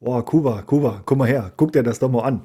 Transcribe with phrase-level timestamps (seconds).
[0.00, 2.42] Boah, Kuba, Kuba, komm mal her, guck dir das doch mal an.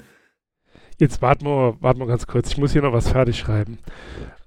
[0.99, 2.49] Jetzt warten wir, warten wir ganz kurz.
[2.49, 3.77] Ich muss hier noch was fertig schreiben.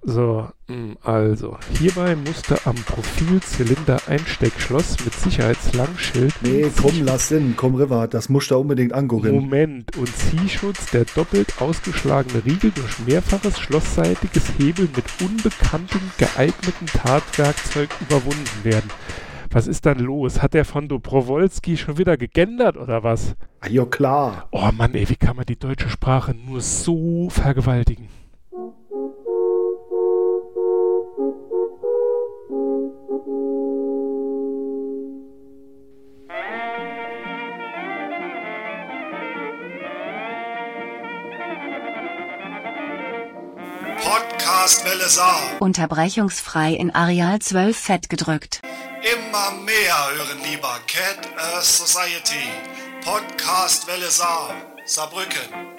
[0.03, 6.35] So, hm, also, hierbei musste am Profilzylinder Einsteckschloss mit Sicherheitslangschild.
[6.43, 9.35] Nee, komm, lass hin, komm rüber, das musst du unbedingt angucken.
[9.35, 17.91] Moment, und Ziehschutz der doppelt ausgeschlagene Riegel durch mehrfaches schlossseitiges Hebel mit unbekanntem geeigneten Tatwerkzeug
[18.01, 18.91] überwunden werden.
[19.51, 20.42] Was ist dann los?
[20.42, 23.34] Hat der von Dobrowolski schon wieder gegendert oder was?
[23.61, 24.48] Ah, ja, klar.
[24.51, 28.09] Oh Mann, ey, wie kann man die deutsche Sprache nur so vergewaltigen?
[44.02, 45.41] Podcast Welle Saar.
[45.60, 48.60] Unterbrechungsfrei in Areal 12 fett gedrückt.
[49.03, 52.49] Immer mehr hören lieber Cat Earth Society.
[53.05, 54.55] Podcast Welle Saar.
[54.87, 55.77] Saarbrücken.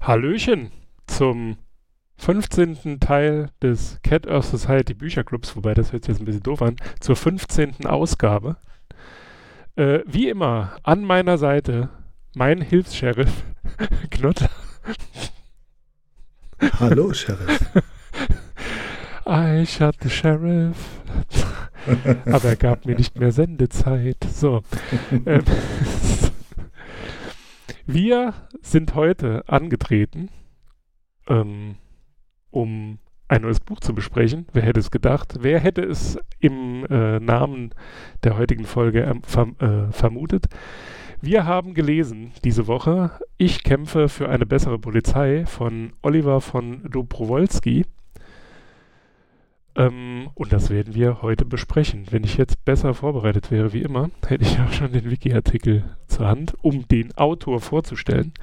[0.00, 0.70] Hallöchen
[1.08, 1.56] zum
[2.18, 3.00] 15.
[3.00, 6.76] Teil des Cat Earth Society Bücherclubs, wobei das hört sich jetzt ein bisschen doof an,
[7.00, 7.86] zur 15.
[7.86, 8.56] Ausgabe.
[9.74, 11.88] Äh, wie immer, an meiner Seite
[12.34, 13.44] mein Hilfs-Sheriff,
[14.10, 14.50] Knotter.
[16.78, 17.60] Hallo, Sheriff.
[19.26, 20.76] I shot the Sheriff.
[22.26, 24.18] Aber er gab mir nicht mehr Sendezeit.
[24.30, 24.62] So.
[25.24, 25.44] Ähm,
[27.86, 30.28] wir sind heute angetreten,
[31.28, 31.76] ähm,
[32.50, 32.98] um
[33.32, 34.46] ein neues Buch zu besprechen.
[34.52, 35.36] Wer hätte es gedacht?
[35.40, 37.70] Wer hätte es im äh, Namen
[38.24, 40.46] der heutigen Folge ähm, verm äh, vermutet?
[41.22, 47.86] Wir haben gelesen diese Woche Ich kämpfe für eine bessere Polizei von Oliver von Dobrowolski.
[49.76, 52.08] Ähm, und das werden wir heute besprechen.
[52.10, 56.26] Wenn ich jetzt besser vorbereitet wäre wie immer, hätte ich auch schon den Wiki-Artikel zur
[56.26, 58.34] Hand, um den Autor vorzustellen.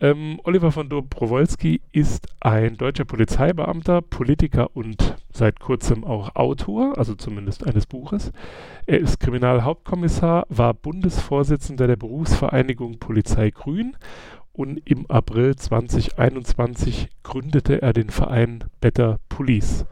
[0.00, 7.14] Ähm, Oliver von Dobrowolski ist ein deutscher Polizeibeamter, Politiker und seit kurzem auch Autor, also
[7.14, 8.32] zumindest eines Buches.
[8.86, 13.94] Er ist Kriminalhauptkommissar, war Bundesvorsitzender der Berufsvereinigung Polizei Grün
[14.52, 19.84] und im April 2021 gründete er den Verein Better Police.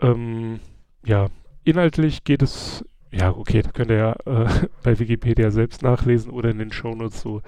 [0.00, 0.58] Ähm,
[1.04, 1.28] ja,
[1.62, 4.48] inhaltlich geht es ja, okay, da könnt ihr ja äh,
[4.82, 7.42] bei Wikipedia selbst nachlesen oder in den Shownotes so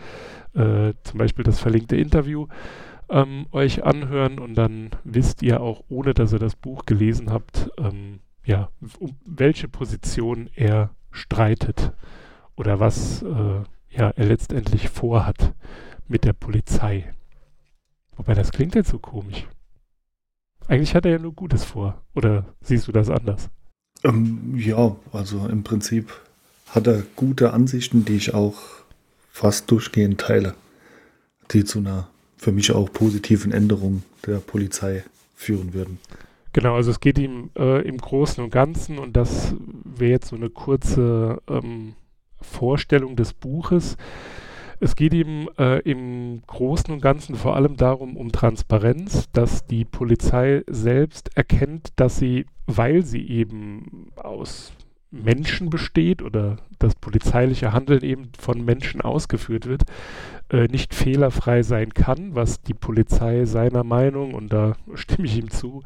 [0.55, 2.47] äh, zum Beispiel das verlinkte Interview
[3.09, 7.71] ähm, euch anhören und dann wisst ihr auch, ohne dass ihr das Buch gelesen habt,
[7.79, 11.93] ähm, ja, um welche Position er streitet
[12.57, 15.55] oder was äh, ja, er letztendlich vorhat
[16.09, 17.13] mit der Polizei.
[18.17, 19.47] Wobei das klingt jetzt so komisch.
[20.69, 22.03] Eigentlich hat er ja nur Gutes vor.
[22.15, 23.51] Oder siehst du das anders?
[24.05, 26.13] Ähm, ja, also im Prinzip
[26.69, 28.57] hat er gute Ansichten, die ich auch
[29.32, 30.54] fast durchgehend teile,
[31.50, 35.04] die zu einer für mich auch positiven Änderung der Polizei
[35.34, 35.98] führen würden.
[36.53, 39.54] Genau, also es geht ihm äh, im Großen und Ganzen und das
[39.84, 41.94] wäre jetzt so eine kurze ähm,
[42.41, 43.97] Vorstellung des Buches.
[44.78, 49.84] Es geht ihm äh, im Großen und Ganzen vor allem darum, um Transparenz, dass die
[49.84, 54.72] Polizei selbst erkennt, dass sie, weil sie eben aus
[55.12, 59.83] Menschen besteht oder das polizeiliche Handeln eben von Menschen ausgeführt wird,
[60.50, 65.51] äh, nicht fehlerfrei sein kann, was die Polizei seiner Meinung, und da stimme ich ihm
[65.51, 65.83] zu,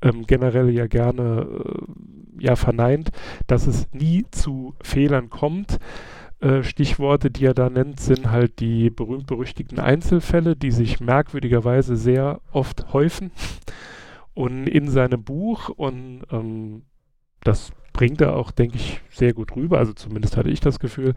[0.00, 3.10] ähm, generell ja gerne äh, ja verneint,
[3.46, 5.78] dass es nie zu Fehlern kommt.
[6.40, 12.40] Äh, Stichworte, die er da nennt, sind halt die berühmt-berüchtigten Einzelfälle, die sich merkwürdigerweise sehr
[12.52, 13.32] oft häufen.
[14.34, 16.84] Und in seinem Buch, und ähm,
[17.44, 21.14] das bringt er auch, denke ich, sehr gut rüber, also zumindest hatte ich das Gefühl,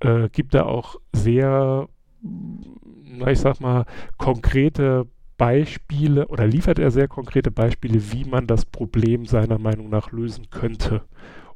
[0.00, 1.88] äh, gibt er auch sehr,
[2.22, 3.84] na, ich sag mal,
[4.16, 10.12] konkrete Beispiele oder liefert er sehr konkrete Beispiele, wie man das Problem seiner Meinung nach
[10.12, 11.02] lösen könnte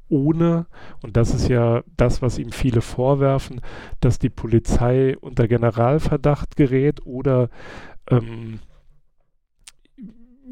[0.09, 0.67] ohne,
[1.03, 3.61] und das ist ja das, was ihm viele vorwerfen,
[4.01, 7.49] dass die Polizei unter Generalverdacht gerät oder
[8.11, 8.61] ähm,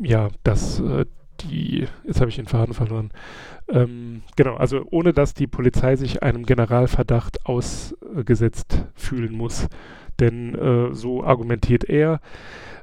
[0.03, 1.05] ja, dass äh,
[1.41, 3.11] die, jetzt habe ich den Faden verloren,
[3.69, 9.69] ähm, genau, also ohne dass die Polizei sich einem Generalverdacht ausgesetzt fühlen muss.
[10.21, 12.21] Denn äh, so argumentiert er,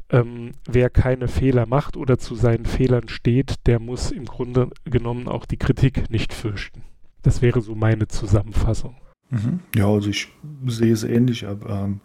[0.10, 5.28] ähm, wer keine Fehler macht oder zu seinen Fehlern steht, der muss im Grunde genommen
[5.28, 6.84] auch die Kritik nicht fürchten.
[7.22, 8.96] Das wäre so meine Zusammenfassung.
[9.30, 9.60] Mhm.
[9.76, 10.30] Ja, also ich
[10.66, 12.02] sehe es ähnlich, aber ähm,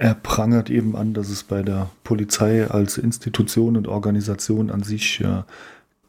[0.00, 5.20] er prangert eben an, dass es bei der Polizei als Institution und Organisation an sich
[5.20, 5.42] äh,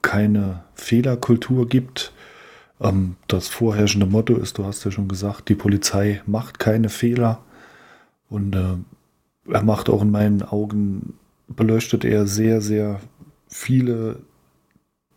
[0.02, 2.14] keine Fehlerkultur gibt.
[2.80, 7.44] Ähm, das vorherrschende Motto ist, du hast ja schon gesagt, die Polizei macht keine Fehler.
[8.30, 8.78] Und äh,
[9.52, 11.16] er macht auch in meinen Augen,
[11.50, 13.02] beleuchtet er sehr, sehr
[13.50, 14.20] viele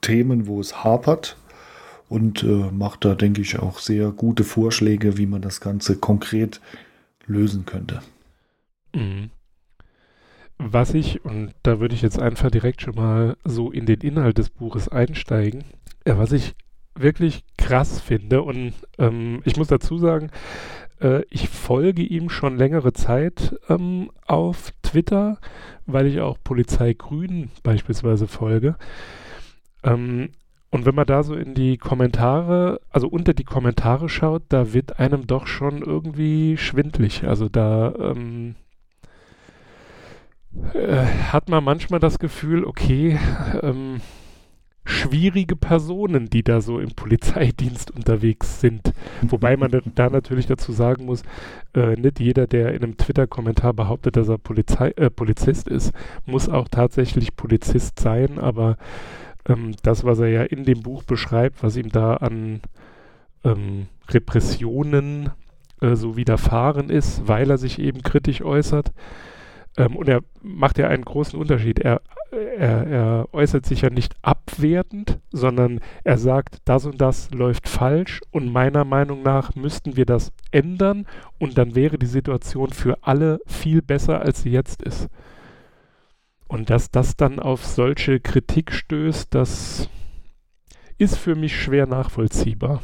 [0.01, 1.37] Themen, wo es hapert
[2.09, 6.61] und äh, macht da, denke ich, auch sehr gute Vorschläge, wie man das Ganze konkret
[7.29, 8.01] lösen könnte.
[8.95, 9.31] Mhm.
[10.59, 14.39] Was ich, und da würde ich jetzt einfach direkt schon mal so in den Inhalt
[14.39, 15.65] des Buches einsteigen,
[16.07, 16.55] ja, was ich
[16.95, 20.31] wirklich krass finde und ähm, ich muss dazu sagen,
[21.01, 25.39] äh, ich folge ihm schon längere Zeit ähm, auf Twitter,
[25.87, 28.77] weil ich auch Polizei Grün beispielsweise folge.
[29.83, 30.31] Ähm,
[30.71, 34.99] und wenn man da so in die Kommentare, also unter die Kommentare schaut, da wird
[34.99, 37.25] einem doch schon irgendwie schwindlig.
[37.25, 38.57] Also da ähm,
[40.73, 43.19] äh, hat man manchmal das Gefühl, okay,
[43.63, 44.01] ähm,
[44.85, 48.93] schwierige Personen, die da so im Polizeidienst unterwegs sind.
[49.23, 51.23] Wobei man da natürlich dazu sagen muss,
[51.75, 55.93] äh, nicht jeder, der in einem Twitter-Kommentar behauptet, dass er Polizei, äh, Polizist ist,
[56.27, 58.77] muss auch tatsächlich Polizist sein, aber
[59.49, 62.61] ähm, das, was er ja in dem Buch beschreibt, was ihm da an
[63.43, 65.31] ähm, Repressionen
[65.81, 68.93] äh, so widerfahren ist, weil er sich eben kritisch äußert,
[69.77, 71.81] ähm, und er macht ja einen großen Unterschied.
[71.81, 72.01] Er,
[72.31, 78.21] er, er äußert sich ja nicht abwertend, sondern er sagt, das und das läuft falsch
[78.31, 81.07] und meiner Meinung nach müssten wir das ändern
[81.39, 85.09] und dann wäre die Situation für alle viel besser, als sie jetzt ist.
[86.47, 89.89] Und dass das dann auf solche Kritik stößt, das
[90.99, 92.81] ist für mich schwer nachvollziehbar.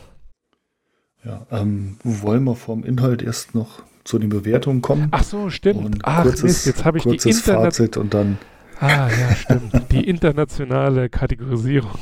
[1.25, 5.09] Ja, ähm, wollen wir vom Inhalt erst noch zu den Bewertungen kommen.
[5.11, 5.85] Ach so, stimmt.
[5.85, 8.39] Und Ach kurzes, Mist, jetzt habe ich die kurzes Interna Fazit und dann.
[8.81, 9.93] Ah ja, stimmt.
[9.93, 11.99] die internationale Kategorisierung.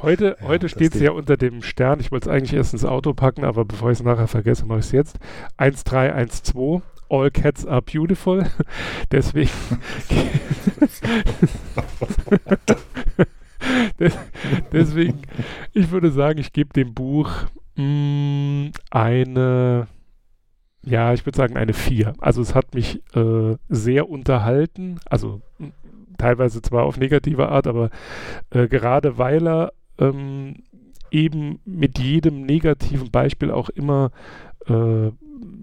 [0.00, 2.00] Heute, Ja, heute steht es ja unter dem Stern.
[2.00, 4.80] Ich wollte es eigentlich erst ins Auto packen, aber bevor ich es nachher vergesse, mache
[4.80, 5.18] ich es jetzt.
[5.58, 6.82] 1312.
[7.10, 8.46] All cats are beautiful.
[9.12, 9.50] Deswegen.
[13.98, 14.18] Des-
[14.72, 15.22] Deswegen,
[15.72, 17.30] ich würde sagen, ich gebe dem Buch
[17.76, 19.86] mh, eine,
[20.84, 22.14] ja, ich würde sagen eine 4.
[22.18, 25.40] Also es hat mich äh, sehr unterhalten, also
[26.18, 27.90] teilweise zwar auf negative Art, aber
[28.50, 30.64] äh, gerade weil er ähm,
[31.10, 34.10] eben mit jedem negativen Beispiel auch immer
[34.66, 35.10] äh,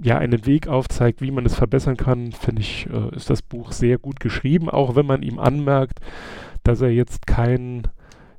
[0.03, 3.71] ja einen Weg aufzeigt, wie man es verbessern kann, finde ich, äh, ist das Buch
[3.71, 5.99] sehr gut geschrieben, auch wenn man ihm anmerkt,
[6.63, 7.83] dass er jetzt kein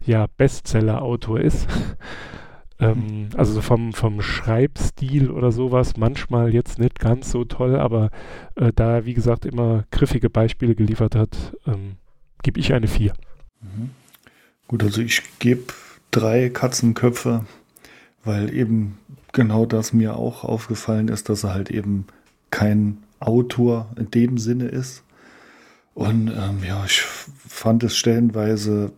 [0.04, 1.68] ja, Bestseller-Autor ist.
[2.82, 8.10] Ähm, also so vom, vom Schreibstil oder sowas, manchmal jetzt nicht ganz so toll, aber
[8.56, 11.96] äh, da er, wie gesagt, immer griffige Beispiele geliefert hat, ähm,
[12.42, 13.12] gebe ich eine 4.
[13.60, 13.90] Mhm.
[14.68, 15.64] Gut, also ich gebe
[16.10, 17.44] drei Katzenköpfe,
[18.24, 18.98] weil eben
[19.32, 22.06] genau das mir auch aufgefallen ist, dass er halt eben
[22.50, 25.04] kein Autor in dem Sinne ist.
[25.94, 28.92] Und ähm, ja, ich fand es stellenweise,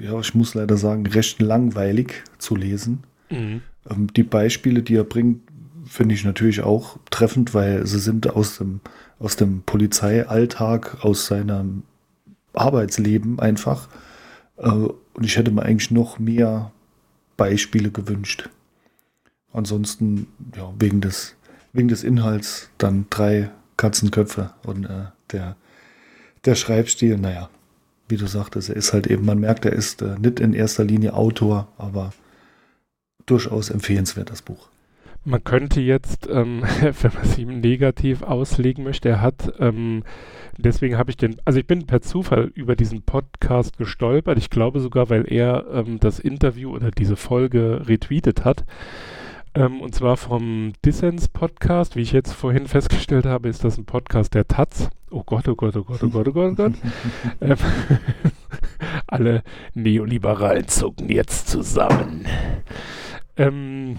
[0.00, 3.04] ja, ich muss leider sagen, recht langweilig zu lesen.
[3.30, 3.62] Mhm.
[3.88, 5.42] Ähm, die Beispiele, die er bringt,
[5.86, 8.80] finde ich natürlich auch treffend, weil sie sind aus dem,
[9.18, 11.84] aus dem Polizeialltag, aus seinem
[12.52, 13.88] Arbeitsleben einfach.
[14.56, 16.72] Äh, und ich hätte mir eigentlich noch mehr
[17.36, 18.48] Beispiele gewünscht.
[19.52, 21.34] Ansonsten, ja, wegen des,
[21.72, 25.56] wegen des Inhalts dann drei Katzenköpfe und äh, der,
[26.44, 27.48] der Schreibstil, naja,
[28.08, 30.84] wie du sagtest, er ist halt eben, man merkt, er ist äh, nicht in erster
[30.84, 32.12] Linie Autor, aber
[33.26, 34.68] durchaus empfehlenswert, das Buch.
[35.24, 40.04] Man könnte jetzt, ähm, wenn man es ihm negativ auslegen möchte, er hat, ähm,
[40.56, 44.38] deswegen habe ich den, also ich bin per Zufall über diesen Podcast gestolpert.
[44.38, 48.64] Ich glaube sogar, weil er ähm, das Interview oder diese Folge retweetet hat.
[49.56, 51.96] Ähm, und zwar vom Dissens-Podcast.
[51.96, 54.90] Wie ich jetzt vorhin festgestellt habe, ist das ein Podcast der Taz.
[55.10, 56.72] Oh Gott, oh Gott, oh Gott, oh Gott, oh Gott, oh Gott.
[57.40, 57.56] ähm,
[59.06, 62.26] alle Neoliberalen zucken jetzt zusammen.
[63.38, 63.96] Ähm,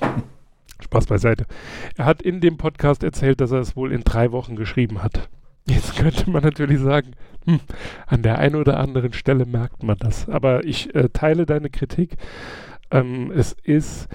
[0.79, 1.47] Spaß beiseite.
[1.95, 5.27] Er hat in dem Podcast erzählt, dass er es wohl in drei Wochen geschrieben hat.
[5.67, 7.13] Jetzt könnte man natürlich sagen,
[7.45, 7.61] hm,
[8.05, 10.29] an der einen oder anderen Stelle merkt man das.
[10.29, 12.15] Aber ich äh, teile deine Kritik.
[12.91, 14.07] Ähm, es ist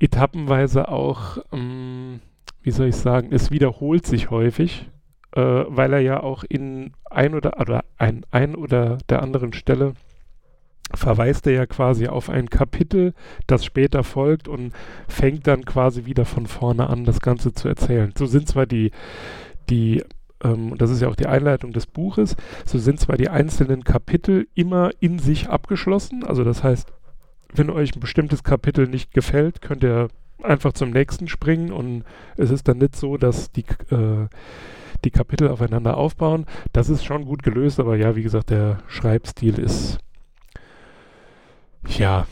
[0.00, 2.20] etappenweise auch, ähm,
[2.62, 4.88] wie soll ich sagen, es wiederholt sich häufig,
[5.32, 9.94] äh, weil er ja auch in ein oder, oder ein, ein oder der anderen Stelle
[10.94, 13.12] verweist er ja quasi auf ein Kapitel,
[13.46, 14.72] das später folgt und
[15.06, 18.12] fängt dann quasi wieder von vorne an, das Ganze zu erzählen.
[18.16, 18.90] So sind zwar die,
[19.68, 20.02] die
[20.42, 24.48] ähm, das ist ja auch die Einleitung des Buches, so sind zwar die einzelnen Kapitel
[24.54, 26.92] immer in sich abgeschlossen, also das heißt,
[27.54, 30.08] wenn euch ein bestimmtes Kapitel nicht gefällt, könnt ihr
[30.42, 32.04] einfach zum nächsten springen und
[32.36, 34.28] es ist dann nicht so, dass die, äh,
[35.04, 36.46] die Kapitel aufeinander aufbauen.
[36.72, 39.98] Das ist schon gut gelöst, aber ja, wie gesagt, der Schreibstil ist
[41.86, 42.26] ja,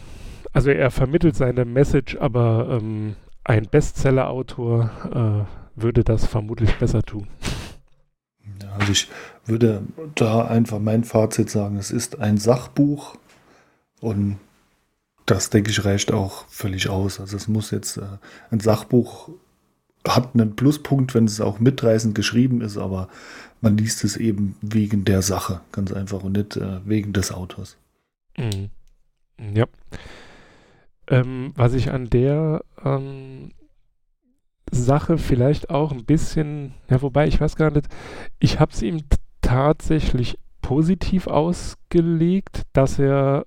[0.52, 5.46] also er vermittelt seine Message, aber ähm, ein Bestseller-Autor
[5.76, 7.28] äh, würde das vermutlich besser tun.
[8.78, 9.08] Also ich
[9.44, 9.82] würde
[10.14, 13.16] da einfach mein Fazit sagen, es ist ein Sachbuch
[14.00, 14.38] und
[15.26, 17.20] das, denke ich, reicht auch völlig aus.
[17.20, 18.06] Also es muss jetzt, äh,
[18.50, 19.28] ein Sachbuch
[20.06, 23.08] hat einen Pluspunkt, wenn es auch mitreißend geschrieben ist, aber
[23.60, 27.76] man liest es eben wegen der Sache, ganz einfach, und nicht äh, wegen des Autors.
[28.36, 28.70] Mhm.
[29.54, 29.66] Ja.
[31.08, 33.50] Ähm, was ich an der ähm,
[34.70, 37.86] Sache vielleicht auch ein bisschen, ja, wobei ich weiß gar nicht,
[38.38, 39.02] ich habe es ihm
[39.40, 43.46] tatsächlich positiv ausgelegt, dass er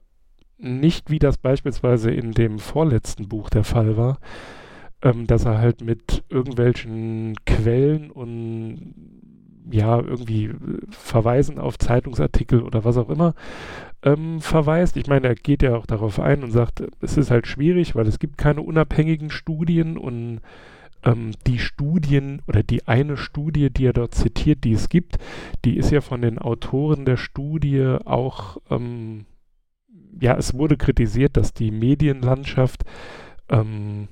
[0.60, 4.20] nicht, wie das beispielsweise in dem vorletzten Buch der Fall war,
[5.02, 8.94] ähm, dass er halt mit irgendwelchen Quellen und
[9.72, 10.52] ja, irgendwie
[10.90, 13.36] Verweisen auf Zeitungsartikel oder was auch immer
[14.04, 14.98] ähm, verweist.
[14.98, 18.08] Ich meine, er geht ja auch darauf ein und sagt, es ist halt schwierig, weil
[18.08, 20.42] es gibt keine unabhängigen Studien und
[21.04, 25.18] ähm, die Studien oder die eine Studie, die er dort zitiert, die es gibt,
[25.66, 29.26] die ist ja von den Autoren der Studie auch, ähm,
[30.20, 32.84] ja, es wurde kritisiert, dass die Medienlandschaft
[33.50, 34.08] ähm,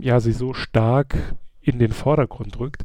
[0.00, 1.16] ja sie so stark
[1.60, 2.82] in den Vordergrund rückt.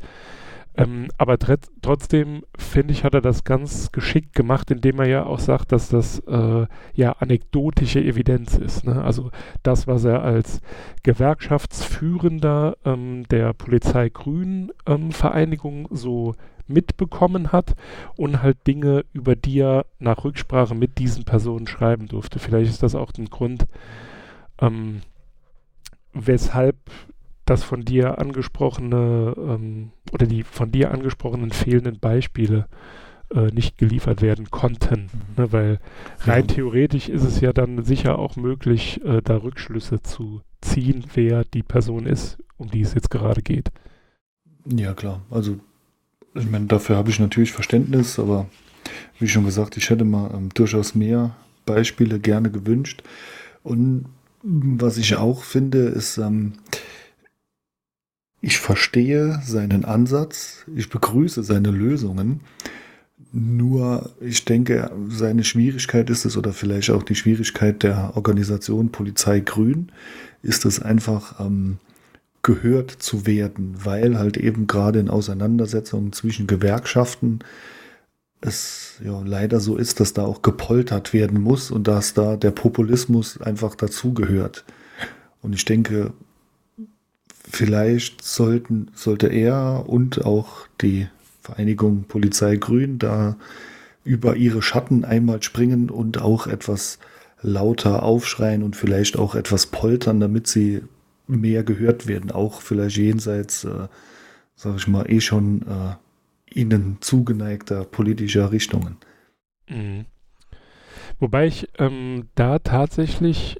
[0.78, 1.38] Ähm, aber
[1.82, 5.90] trotzdem, finde ich, hat er das ganz geschickt gemacht, indem er ja auch sagt, dass
[5.90, 8.86] das äh, ja anekdotische Evidenz ist.
[8.86, 9.04] Ne?
[9.04, 9.32] Also
[9.64, 10.62] das, was er als
[11.02, 16.36] Gewerkschaftsführender ähm, der Polizei Grün ähm, Vereinigung so
[16.68, 17.76] mitbekommen hat
[18.16, 22.40] und halt Dinge, über die er nach Rücksprache mit diesen Personen schreiben durfte.
[22.40, 23.66] Vielleicht ist das auch ein Grund,
[24.60, 25.02] ähm,
[26.14, 26.76] weshalb
[27.46, 32.68] das von dir angesprochene ähm, oder die von dir angesprochenen fehlenden Beispiele
[33.34, 35.10] äh, nicht geliefert werden konnten.
[35.12, 35.44] Mhm.
[35.44, 35.80] Ne, weil
[36.22, 36.56] rein ja.
[36.56, 41.64] theoretisch ist es ja dann sicher auch möglich, äh, da Rückschlüsse zu ziehen, wer die
[41.64, 43.70] Person ist, um die es jetzt gerade geht.
[44.66, 45.22] Ja, klar.
[45.30, 45.60] Also,
[46.38, 48.48] ich meine, dafür habe ich natürlich Verständnis, aber
[49.20, 53.04] wie schon gesagt, ich hätte mal ähm, durchaus mehr Beispiele gerne gewünscht.
[53.64, 54.06] Und
[54.44, 56.54] was ich auch finde, ist, ähm,
[58.42, 62.42] ich verstehe seinen Ansatz, ich begrüße seine Lösungen.
[63.34, 69.42] Nur, ich denke, seine Schwierigkeit ist es, oder vielleicht auch die Schwierigkeit der Organisation Polizei
[69.42, 69.92] Grün,
[70.44, 71.80] ist es einfach ähm,
[72.48, 77.40] gehört zu werden, weil halt eben gerade in Auseinandersetzungen zwischen Gewerkschaften
[78.40, 82.52] es ja leider so ist, dass da auch gepoltert werden muss und dass da der
[82.52, 84.64] Populismus einfach dazugehört.
[85.42, 86.14] Und ich denke,
[87.44, 91.10] vielleicht sollten, sollte er und auch die
[91.42, 93.36] Vereinigung Polizei Grün da
[94.06, 96.98] über ihre Schatten einmal springen und auch etwas
[97.42, 100.84] lauter aufschreien und vielleicht auch etwas poltern, damit sie
[101.28, 103.88] mehr gehört werden, auch vielleicht jenseits, äh,
[104.56, 105.96] sage ich mal, eh schon äh,
[106.54, 108.98] ihnen zugeneigter politischer Richtungen.
[109.70, 110.06] Mhm.
[111.20, 113.58] Wobei ich ähm, da tatsächlich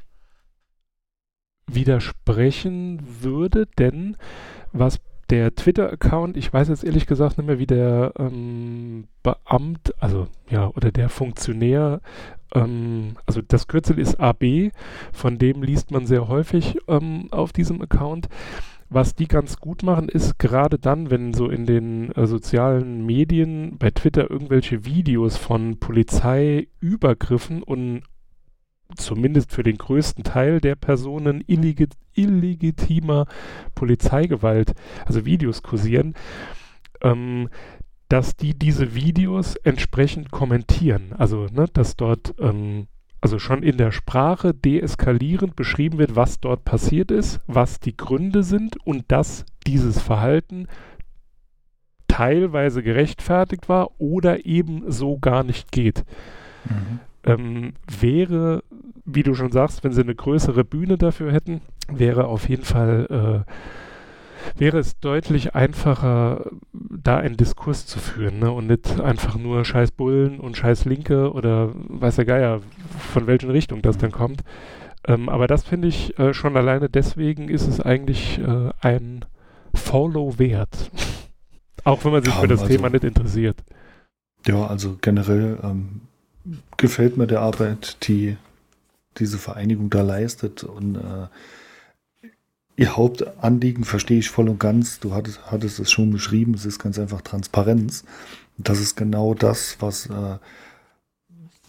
[1.70, 4.16] widersprechen würde, denn
[4.72, 10.28] was der Twitter-Account, ich weiß jetzt ehrlich gesagt nicht mehr, wie der ähm, Beamt, also
[10.50, 12.02] ja, oder der Funktionär,
[12.54, 14.72] ähm, also das Kürzel ist AB,
[15.12, 18.30] von dem liest man sehr häufig ähm, auf diesem Account.
[18.90, 23.78] Was die ganz gut machen, ist gerade dann, wenn so in den äh, sozialen Medien
[23.78, 28.04] bei Twitter irgendwelche Videos von Polizeiübergriffen und
[28.96, 33.28] zumindest für den größten Teil der Personen illegit illegitimer
[33.76, 34.74] Polizeigewalt,
[35.06, 36.16] also Videos kursieren,
[37.02, 37.50] ähm,
[38.10, 41.14] dass die diese Videos entsprechend kommentieren.
[41.18, 42.88] Also, ne, dass dort ähm,
[43.22, 48.44] also schon in der Sprache deeskalierend beschrieben wird, was dort passiert ist, was die Gründe
[48.44, 50.68] sind und dass dieses Verhalten
[52.08, 56.04] teilweise gerechtfertigt war oder eben so gar nicht geht.
[56.66, 58.64] Mhm ähm, wäre,
[59.08, 61.62] wie du schon sagst, wenn sie eine größere Bühne dafür hätten,
[61.92, 68.52] wäre auf jeden Fall, äh, wäre es deutlich einfacher, da einen Diskurs zu führen ne?
[68.52, 72.62] und nicht einfach nur scheiß Bullen und scheiß Linke oder weiß der Geier,
[73.00, 74.44] von welchen Richtung das dann kommt.
[75.08, 79.24] Ähm, aber das finde ich äh, schon alleine deswegen ist es eigentlich äh, ein
[79.74, 80.92] Follow wert.
[81.86, 83.64] Auch wenn man sich Ja, für das also- Thema nicht interessiert.
[84.46, 86.02] Ja, also generell ähm,
[86.76, 88.38] gefällt mir der Arbeit, die
[89.20, 90.64] diese Vereinigung da leistet.
[90.64, 92.30] Und äh,
[92.76, 95.00] ihr Hauptanliegen verstehe ich voll und ganz.
[95.00, 98.04] Du hattest, hattest es schon beschrieben, es ist ganz einfach Transparenz.
[98.58, 100.38] Das ist genau das, was, äh,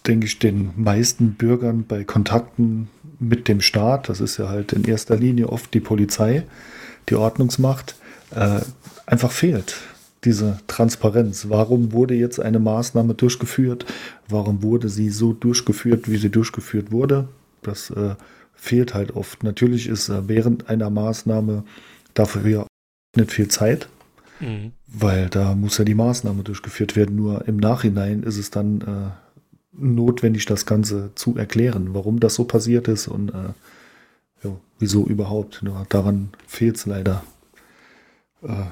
[0.07, 2.89] denke ich, den meisten Bürgern bei Kontakten
[3.19, 6.43] mit dem Staat, das ist ja halt in erster Linie oft die Polizei,
[7.09, 7.95] die Ordnungsmacht,
[8.31, 8.61] äh,
[9.05, 9.75] einfach fehlt
[10.23, 11.47] diese Transparenz.
[11.49, 13.85] Warum wurde jetzt eine Maßnahme durchgeführt?
[14.27, 17.29] Warum wurde sie so durchgeführt, wie sie durchgeführt wurde?
[17.63, 18.15] Das äh,
[18.53, 19.43] fehlt halt oft.
[19.43, 21.63] Natürlich ist äh, während einer Maßnahme
[22.13, 22.67] dafür
[23.15, 23.87] nicht viel Zeit,
[24.39, 24.71] Mhm.
[24.87, 27.15] weil da muss ja die Maßnahme durchgeführt werden.
[27.15, 29.11] Nur im Nachhinein ist es dann äh,
[29.73, 33.53] notwendig, das Ganze zu erklären, warum das so passiert ist und äh,
[34.43, 35.61] ja, wieso überhaupt.
[35.61, 37.23] Nur daran fehlt es leider
[38.41, 38.63] äh,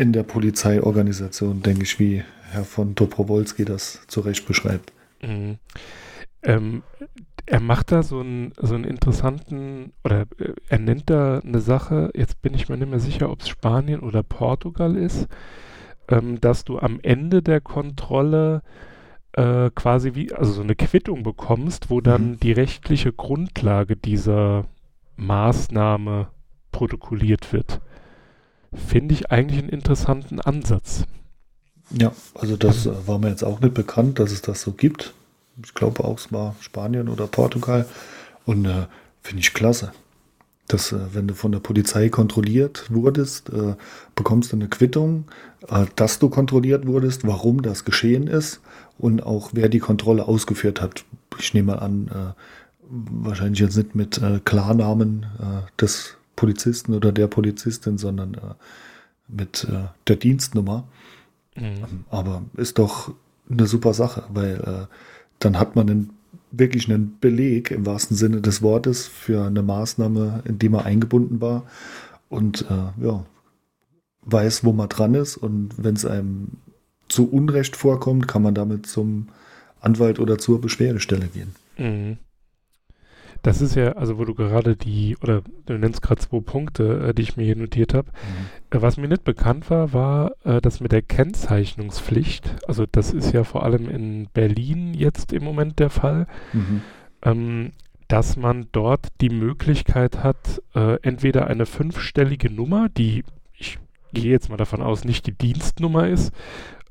[0.00, 4.92] in der Polizeiorganisation, denke ich, wie Herr von Dobrowolski das zu Recht beschreibt.
[5.20, 5.58] Mhm.
[6.42, 6.82] Ähm,
[7.50, 12.10] er macht da so einen, so einen interessanten, oder äh, er nennt da eine Sache,
[12.14, 15.28] jetzt bin ich mir nicht mehr sicher, ob es Spanien oder Portugal ist,
[16.08, 18.62] ähm, dass du am Ende der Kontrolle
[19.32, 22.40] äh, quasi wie, also so eine Quittung bekommst, wo dann Mhm.
[22.40, 24.64] die rechtliche Grundlage dieser
[25.16, 26.28] Maßnahme
[26.72, 27.80] protokolliert wird.
[28.74, 31.04] Finde ich eigentlich einen interessanten Ansatz.
[31.90, 35.14] Ja, also das äh, war mir jetzt auch nicht bekannt, dass es das so gibt.
[35.62, 37.86] Ich glaube auch, es war Spanien oder Portugal.
[38.44, 38.86] Und äh,
[39.22, 39.92] finde ich klasse.
[40.68, 43.74] Dass, äh, wenn du von der Polizei kontrolliert wurdest, äh,
[44.14, 45.24] bekommst du eine Quittung,
[45.68, 48.60] äh, dass du kontrolliert wurdest, warum das geschehen ist
[48.98, 51.04] und auch wer die Kontrolle ausgeführt hat.
[51.38, 52.32] Ich nehme mal an, äh,
[52.90, 55.26] wahrscheinlich jetzt nicht mit äh, Klarnamen
[55.80, 58.36] des Polizisten oder der Polizistin, sondern
[59.26, 59.66] mit
[60.06, 60.84] der Dienstnummer.
[61.54, 62.04] Mhm.
[62.10, 63.12] Aber ist doch
[63.50, 64.86] eine super Sache, weil äh,
[65.38, 66.10] dann hat man einen,
[66.50, 71.40] wirklich einen Beleg im wahrsten Sinne des Wortes für eine Maßnahme, in die man eingebunden
[71.40, 71.64] war
[72.28, 73.24] und äh, ja,
[74.22, 76.48] weiß, wo man dran ist und wenn es einem
[77.08, 79.28] zu Unrecht vorkommt, kann man damit zum
[79.80, 81.54] Anwalt oder zur Beschwerdestelle gehen.
[81.78, 82.18] Mhm.
[83.42, 87.14] Das ist ja, also wo du gerade die, oder du nennst gerade zwei Punkte, äh,
[87.14, 88.08] die ich mir hier notiert habe.
[88.70, 92.56] Äh, was mir nicht bekannt war, war äh, das mit der Kennzeichnungspflicht.
[92.66, 96.82] Also das ist ja vor allem in Berlin jetzt im Moment der Fall, Mhm.
[97.22, 97.72] ähm,
[98.08, 103.24] dass man dort die Möglichkeit hat, äh, entweder eine fünfstellige Nummer, die
[103.54, 103.78] ich
[104.12, 106.32] gehe jetzt mal davon aus, nicht die Dienstnummer ist,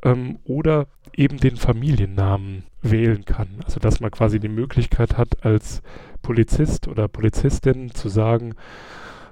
[0.03, 3.47] ähm, oder eben den Familiennamen wählen kann.
[3.65, 5.81] Also dass man quasi die Möglichkeit hat, als
[6.21, 8.55] Polizist oder Polizistin zu sagen,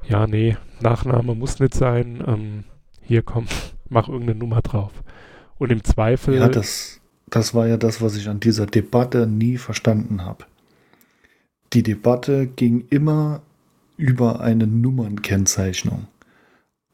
[0.08, 2.63] ja, nee, Nachname muss nicht sein, ähm,
[3.02, 3.48] hier komm,
[3.89, 4.91] mach irgendeine Nummer drauf.
[5.58, 9.58] Und im Zweifel, Ja, das, das war ja das, was ich an dieser Debatte nie
[9.58, 10.45] verstanden habe.
[11.74, 13.41] Die Debatte ging immer
[13.98, 16.08] über eine Nummernkennzeichnung.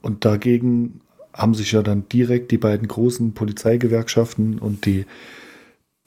[0.01, 1.01] Und dagegen
[1.33, 5.05] haben sich ja dann direkt die beiden großen Polizeigewerkschaften und die,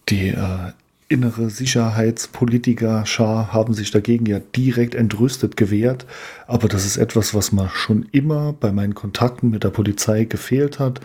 [0.08, 0.72] die äh,
[1.08, 6.06] innere Sicherheitspolitiker-Schar haben sich dagegen ja direkt entrüstet gewehrt.
[6.46, 10.78] Aber das ist etwas, was mir schon immer bei meinen Kontakten mit der Polizei gefehlt
[10.78, 11.00] hat.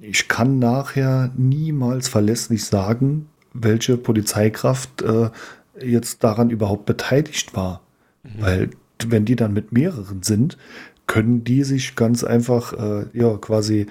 [0.00, 5.30] Ich kann nachher niemals verlässlich sagen, welche Polizeikraft äh,
[5.80, 7.82] jetzt daran überhaupt beteiligt war.
[8.38, 8.70] Weil
[9.06, 10.58] wenn die dann mit mehreren sind,
[11.06, 13.86] können die sich ganz einfach äh, ja quasi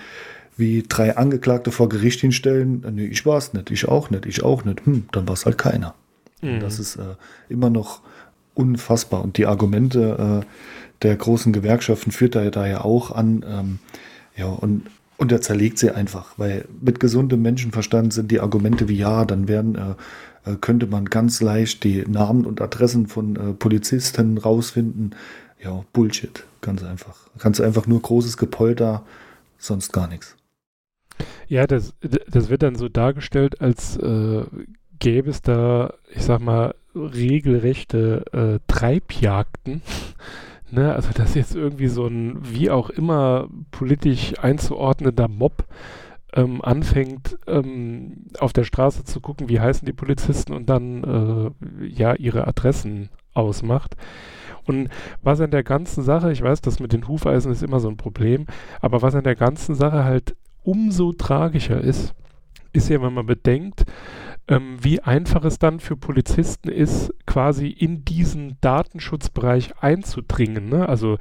[0.57, 2.85] wie drei Angeklagte vor Gericht hinstellen.
[2.93, 4.85] Nee, ich war es nicht, ich auch nicht, ich auch nicht.
[4.85, 5.95] Hm, dann war es halt keiner.
[6.41, 6.59] Mhm.
[6.59, 7.15] Das ist äh,
[7.49, 8.01] immer noch
[8.53, 9.23] unfassbar.
[9.23, 10.45] Und die Argumente äh,
[11.01, 13.45] der großen Gewerkschaften führt er da ja auch an.
[13.47, 13.79] Ähm,
[14.35, 14.83] ja, und,
[15.17, 19.47] und er zerlegt sie einfach, weil mit gesundem Menschenverstand sind die Argumente wie ja, dann
[19.47, 25.15] werden, äh, äh, könnte man ganz leicht die Namen und Adressen von äh, Polizisten rausfinden.
[25.63, 27.15] Ja, Bullshit, ganz einfach.
[27.39, 29.03] Kannst einfach nur großes Gepolter,
[29.57, 30.35] sonst gar nichts.
[31.47, 31.95] Ja, das,
[32.27, 34.43] das wird dann so dargestellt, als äh,
[34.99, 39.81] gäbe es da, ich sag mal, regelrechte äh, Treibjagden.
[40.71, 40.93] ne?
[40.93, 45.65] Also, dass jetzt irgendwie so ein, wie auch immer, politisch einzuordneter Mob
[46.33, 51.87] ähm, anfängt, ähm, auf der Straße zu gucken, wie heißen die Polizisten und dann äh,
[51.87, 53.95] ja ihre Adressen ausmacht.
[54.65, 54.89] Und
[55.21, 57.97] was an der ganzen Sache, ich weiß, das mit den Hufeisen ist immer so ein
[57.97, 58.47] Problem,
[58.81, 62.13] aber was an der ganzen Sache halt umso tragischer ist,
[62.73, 63.85] ist ja, wenn man bedenkt,
[64.47, 70.69] ähm, wie einfach es dann für Polizisten ist, quasi in diesen Datenschutzbereich einzudringen.
[70.69, 70.87] Ne?
[70.87, 71.17] Also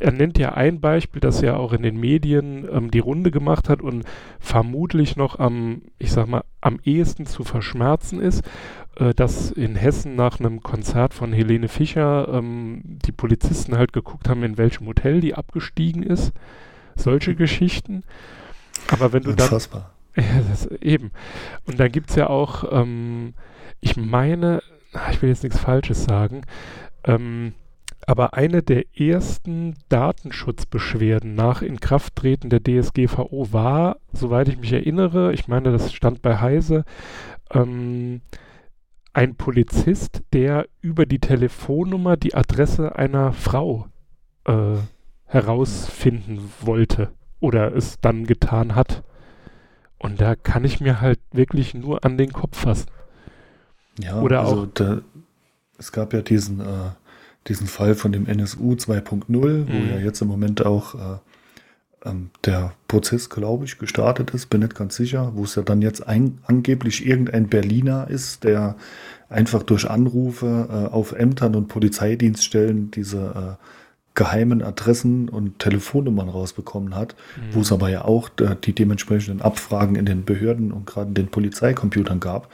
[0.00, 3.68] er nennt ja ein Beispiel, das ja auch in den Medien ähm, die Runde gemacht
[3.68, 4.04] hat und
[4.40, 8.42] vermutlich noch am, ich sag mal, am ehesten zu verschmerzen ist,
[8.96, 14.28] äh, dass in Hessen nach einem Konzert von Helene Fischer ähm, die Polizisten halt geguckt
[14.28, 16.32] haben, in welchem Hotel die abgestiegen ist.
[16.96, 18.02] Solche Geschichten.
[18.88, 19.80] Aber wenn du Unfassbar.
[19.80, 19.90] dann.
[20.16, 21.10] Ja, das, eben.
[21.66, 23.34] Und dann gibt es ja auch, ähm,
[23.80, 24.62] ich meine,
[25.10, 26.40] ich will jetzt nichts Falsches sagen,
[27.04, 27.52] ähm,
[28.06, 35.48] aber eine der ersten Datenschutzbeschwerden nach Inkrafttreten der DSGVO war, soweit ich mich erinnere, ich
[35.48, 36.84] meine, das stand bei Heise,
[37.52, 38.22] ähm,
[39.12, 43.88] ein Polizist, der über die Telefonnummer die Adresse einer Frau
[44.44, 44.76] äh,
[45.26, 47.10] herausfinden wollte
[47.40, 49.02] oder es dann getan hat.
[49.98, 52.86] Und da kann ich mir halt wirklich nur an den Kopf fassen.
[53.98, 55.00] Ja, Oder also auch- da,
[55.78, 56.64] es gab ja diesen, äh,
[57.48, 59.88] diesen Fall von dem NSU 2.0, wo Mhm.
[59.88, 61.18] ja jetzt im Moment auch äh,
[62.08, 65.80] ähm, der Prozess, glaube ich, gestartet ist, bin nicht ganz sicher, wo es ja dann
[65.82, 68.76] jetzt ein, angeblich irgendein Berliner ist, der
[69.28, 73.64] einfach durch Anrufe äh, auf Ämtern und Polizeidienststellen diese äh,
[74.16, 77.14] geheimen Adressen und Telefonnummern rausbekommen hat,
[77.52, 81.14] wo es aber ja auch äh, die dementsprechenden Abfragen in den Behörden und gerade in
[81.14, 82.50] den Polizeicomputern gab.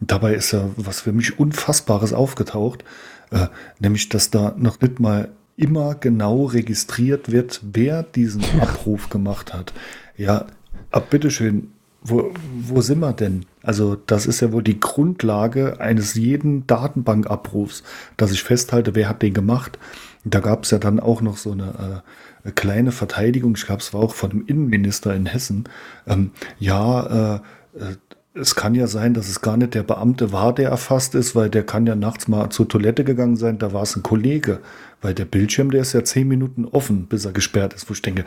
[0.00, 2.84] Und dabei ist ja was für mich Unfassbares aufgetaucht,
[3.30, 3.48] äh,
[3.80, 9.74] nämlich dass da noch nicht mal immer genau registriert wird, wer diesen Abruf gemacht hat.
[10.16, 10.46] Ja,
[10.90, 13.44] ab bitteschön, wo, wo sind wir denn?
[13.62, 17.82] Also das ist ja wohl die Grundlage eines jeden Datenbankabrufs,
[18.16, 19.78] dass ich festhalte, wer hat den gemacht.
[20.24, 22.02] Da gab es ja dann auch noch so eine
[22.44, 25.64] äh, kleine Verteidigung, ich glaube, es war auch von dem Innenminister in Hessen.
[26.06, 27.40] Ähm, ja, äh,
[27.78, 27.96] äh,
[28.34, 31.50] es kann ja sein, dass es gar nicht der Beamte war, der erfasst ist, weil
[31.50, 34.60] der kann ja nachts mal zur Toilette gegangen sein, da war es ein Kollege,
[35.00, 38.02] weil der Bildschirm, der ist ja zehn Minuten offen, bis er gesperrt ist, wo ich
[38.02, 38.24] denke,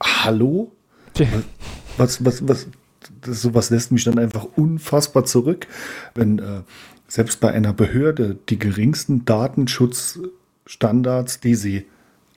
[0.00, 0.72] hallo?
[1.14, 1.26] Tja,
[1.96, 2.66] Was, was, was,
[3.20, 5.66] das, sowas lässt mich dann einfach unfassbar zurück,
[6.14, 6.62] wenn äh,
[7.06, 9.24] selbst bei einer Behörde die geringsten
[10.64, 11.86] Datenschutzstandards, die sie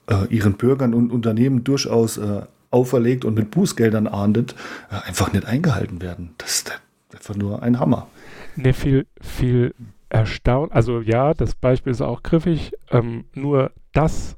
[0.08, 4.54] äh, ihren Bürgern und Unternehmen durchaus äh, auferlegt und mit Bußgeldern ahndet,
[4.90, 6.34] äh, einfach nicht eingehalten werden.
[6.38, 6.80] Das ist
[7.12, 8.08] einfach nur ein Hammer.
[8.56, 9.74] Ne, viel, viel
[10.08, 10.72] erstaunt.
[10.72, 12.72] Also ja, das Beispiel ist auch griffig.
[12.90, 14.36] Ähm, nur das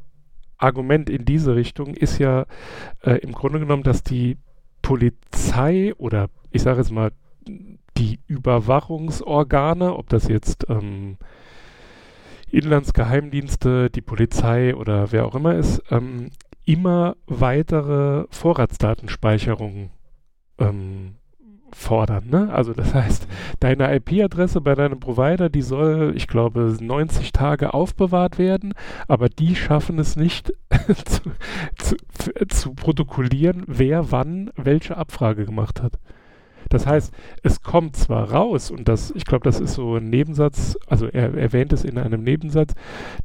[0.58, 2.46] Argument in diese Richtung ist ja
[3.02, 4.36] äh, im Grunde genommen, dass die
[4.82, 7.12] Polizei oder ich sage jetzt mal
[7.96, 11.16] die Überwachungsorgane, ob das jetzt ähm,
[12.52, 16.30] Inlandsgeheimdienste, die Polizei oder wer auch immer ist, ähm,
[16.64, 19.90] immer weitere Vorratsdatenspeicherungen
[20.58, 21.14] ähm,
[21.72, 22.28] fordern.
[22.28, 22.52] Ne?
[22.52, 23.26] Also das heißt,
[23.60, 28.74] deine IP-Adresse bei deinem Provider, die soll, ich glaube, 90 Tage aufbewahrt werden,
[29.08, 30.52] aber die schaffen es nicht
[31.04, 31.20] zu,
[31.78, 31.96] zu,
[32.48, 35.98] zu protokollieren, wer wann welche Abfrage gemacht hat.
[36.68, 40.78] Das heißt, es kommt zwar raus, und das, ich glaube, das ist so ein Nebensatz,
[40.86, 42.74] also er erwähnt es in einem Nebensatz,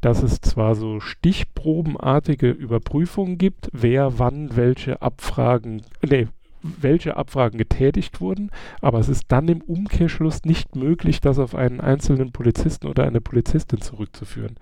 [0.01, 6.27] dass es zwar so stichprobenartige Überprüfungen gibt, wer wann welche Abfragen, nee,
[6.61, 8.49] welche Abfragen getätigt wurden,
[8.81, 13.21] aber es ist dann im Umkehrschluss nicht möglich, das auf einen einzelnen Polizisten oder eine
[13.21, 14.55] Polizistin zurückzuführen.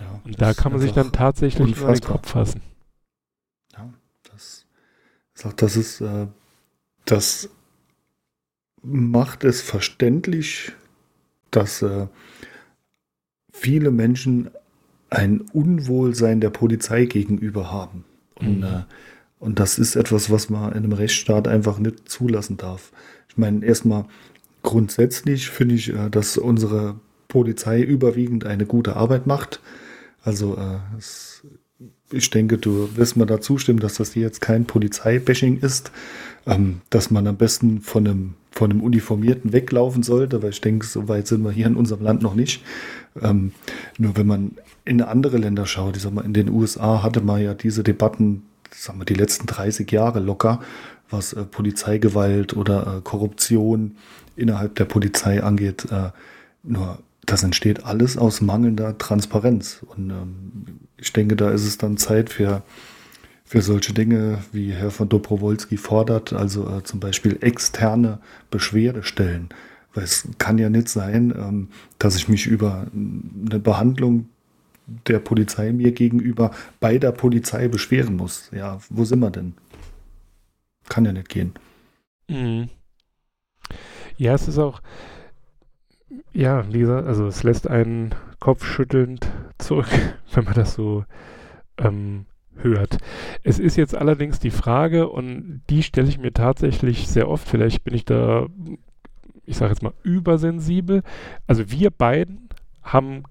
[0.00, 2.12] Ja, Und da ist kann man sich dann tatsächlich über den unfassbar.
[2.16, 2.62] Kopf fassen.
[3.74, 3.92] Ja,
[4.30, 4.66] das,
[5.34, 6.26] sag, das ist, äh,
[7.04, 7.50] das
[8.82, 10.72] macht es verständlich,
[11.50, 12.06] dass äh,
[13.52, 14.50] viele Menschen
[15.10, 18.04] ein Unwohlsein der Polizei gegenüber haben.
[18.34, 18.64] Und, Mhm.
[18.64, 18.82] äh,
[19.38, 22.92] und das ist etwas, was man in einem Rechtsstaat einfach nicht zulassen darf.
[23.28, 24.06] Ich meine, erstmal
[24.62, 26.96] grundsätzlich finde ich, äh, dass unsere
[27.28, 29.60] Polizei überwiegend eine gute Arbeit macht.
[30.22, 31.42] Also äh, es,
[32.10, 35.92] ich denke, du wirst mir da zustimmen, dass das hier jetzt kein Polizeibashing ist,
[36.46, 40.86] ähm, dass man am besten von einem, von einem Uniformierten weglaufen sollte, weil ich denke,
[40.86, 42.62] so weit sind wir hier in unserem Land noch nicht.
[43.20, 43.52] Ähm,
[43.98, 44.52] nur wenn man
[44.84, 48.42] in andere Länder schaut, ich sag mal, in den USA hatte man ja diese Debatten,
[48.70, 50.60] sagen wir, die letzten 30 Jahre locker,
[51.10, 53.96] was äh, Polizeigewalt oder äh, Korruption
[54.34, 55.86] innerhalb der Polizei angeht.
[55.90, 56.10] Äh,
[56.62, 59.80] nur das entsteht alles aus mangelnder Transparenz.
[59.86, 62.62] Und ähm, ich denke, da ist es dann Zeit für,
[63.52, 68.18] für solche Dinge, wie Herr von Dobrowolski fordert, also äh, zum Beispiel externe
[68.50, 69.50] Beschwerdestellen.
[69.92, 74.30] Weil es kann ja nicht sein, ähm, dass ich mich über eine Behandlung
[75.06, 78.48] der Polizei mir gegenüber bei der Polizei beschweren muss.
[78.52, 79.52] Ja, wo sind wir denn?
[80.88, 81.52] Kann ja nicht gehen.
[82.30, 82.70] Mhm.
[84.16, 84.80] Ja, es ist auch,
[86.32, 89.90] ja, gesagt, also es lässt einen kopfschüttelnd zurück,
[90.32, 91.04] wenn man das so
[91.76, 92.24] ähm,
[92.56, 92.98] hört.
[93.42, 97.84] Es ist jetzt allerdings die Frage, und die stelle ich mir tatsächlich sehr oft, vielleicht
[97.84, 98.46] bin ich da,
[99.44, 101.02] ich sage jetzt mal, übersensibel.
[101.46, 102.48] Also wir beiden
[102.82, 103.24] haben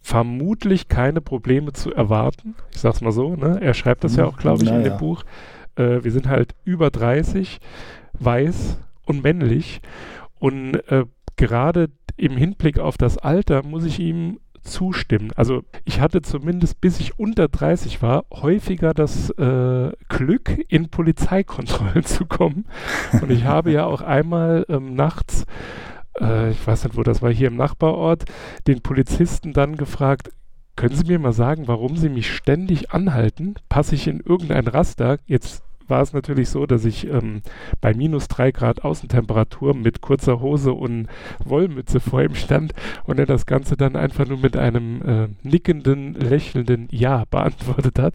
[0.00, 2.54] vermutlich keine Probleme zu erwarten.
[2.72, 3.58] Ich sag's mal so, ne?
[3.62, 4.84] Er schreibt das ja auch, glaube ich, naja.
[4.84, 5.24] in dem Buch.
[5.76, 7.58] Äh, wir sind halt über 30,
[8.18, 9.80] weiß und männlich.
[10.38, 15.32] Und äh, gerade im Hinblick auf das Alter muss ich ihm zustimmen.
[15.36, 22.04] Also ich hatte zumindest bis ich unter 30 war häufiger das äh, Glück, in Polizeikontrollen
[22.04, 22.66] zu kommen.
[23.20, 25.46] Und ich habe ja auch einmal ähm, nachts,
[26.20, 28.24] äh, ich weiß nicht, wo das war, hier im Nachbarort,
[28.66, 30.30] den Polizisten dann gefragt,
[30.76, 33.54] können Sie mir mal sagen, warum Sie mich ständig anhalten?
[33.68, 35.18] Passe ich in irgendein Raster?
[35.26, 37.42] Jetzt war es natürlich so, dass ich ähm,
[37.80, 41.08] bei minus drei Grad Außentemperatur mit kurzer Hose und
[41.44, 42.72] Wollmütze vor ihm stand
[43.04, 48.14] und er das Ganze dann einfach nur mit einem äh, nickenden, lächelnden Ja beantwortet hat.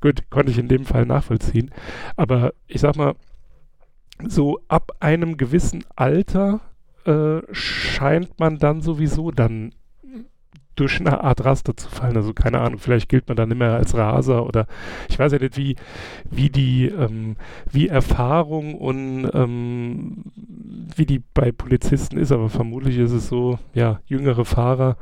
[0.00, 1.70] Gut, konnte ich in dem Fall nachvollziehen.
[2.16, 3.14] Aber ich sag mal,
[4.26, 6.60] so ab einem gewissen Alter
[7.04, 9.72] äh, scheint man dann sowieso dann
[10.78, 12.16] durch eine Art Raster zu fallen.
[12.16, 14.66] Also keine Ahnung, vielleicht gilt man dann immer als Raser oder
[15.08, 15.76] ich weiß ja nicht, wie,
[16.30, 17.36] wie die, ähm,
[17.70, 20.24] wie Erfahrung und ähm,
[20.96, 24.96] wie die bei Polizisten ist, aber vermutlich ist es so, ja, jüngere Fahrer,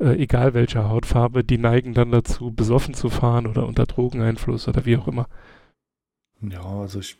[0.00, 4.84] äh, egal welcher Hautfarbe, die neigen dann dazu, besoffen zu fahren oder unter Drogeneinfluss oder
[4.86, 5.26] wie auch immer.
[6.40, 7.16] Ja, also ich,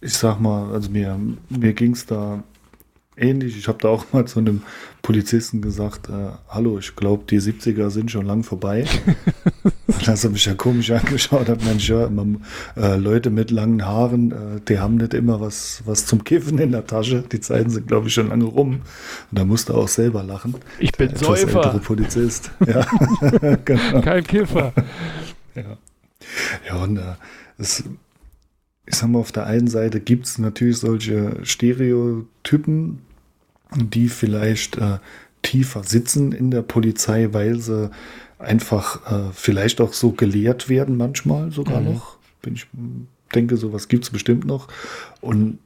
[0.00, 2.42] ich sag mal, also mir, mir ging es da
[3.16, 3.56] ähnlich.
[3.56, 4.62] Ich habe da auch mal zu einem
[5.02, 8.86] Polizisten gesagt, äh, hallo, ich glaube, die 70er sind schon lang vorbei.
[9.86, 12.26] Und da hat er mich ja komisch angeschaut, hat Mensch, ja, immer,
[12.76, 16.72] äh, Leute mit langen Haaren, äh, die haben nicht immer was, was zum Kiffen in
[16.72, 17.22] der Tasche.
[17.30, 18.82] Die Zeiten sind, glaube ich, schon lange rum.
[19.30, 20.54] Und da musste er auch selber lachen.
[20.78, 21.80] Ich bin Säufer.
[21.80, 22.50] Polizist.
[22.66, 22.86] ja,
[23.64, 24.00] genau.
[24.00, 24.72] Kein Kiffer.
[25.54, 25.78] Ja,
[26.68, 27.14] ja und äh,
[27.58, 27.84] es
[28.90, 32.98] ich sag mal, auf der einen Seite gibt es natürlich solche Stereotypen,
[33.76, 34.98] die vielleicht äh,
[35.42, 37.90] tiefer sitzen in der Polizei, weil sie
[38.40, 41.94] einfach äh, vielleicht auch so gelehrt werden, manchmal sogar mhm.
[41.94, 42.16] noch.
[42.42, 42.66] Bin ich
[43.32, 44.66] denke, sowas gibt es bestimmt noch.
[45.20, 45.58] Und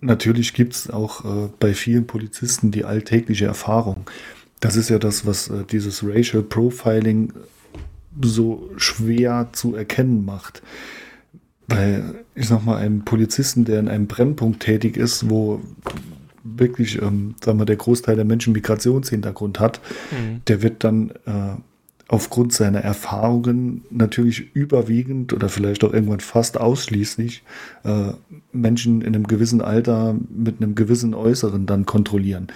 [0.00, 4.06] natürlich gibt es auch äh, bei vielen Polizisten die alltägliche Erfahrung.
[4.60, 7.34] Das ist ja das, was äh, dieses Racial Profiling
[8.22, 10.62] so schwer zu erkennen macht.
[11.68, 15.60] Weil, ich sag mal, einem Polizisten, der in einem Brennpunkt tätig ist, wo
[16.44, 20.42] wirklich, ähm, sagen wir, der Großteil der Menschen Migrationshintergrund hat, mhm.
[20.48, 21.56] der wird dann äh,
[22.08, 27.42] aufgrund seiner Erfahrungen natürlich überwiegend oder vielleicht auch irgendwann fast ausschließlich
[27.84, 28.12] äh,
[28.52, 32.48] Menschen in einem gewissen Alter mit einem gewissen Äußeren dann kontrollieren.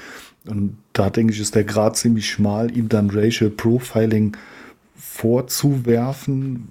[0.46, 4.36] Und da denke ich, ist der Grad ziemlich schmal, ihm dann Racial Profiling
[4.94, 6.68] vorzuwerfen,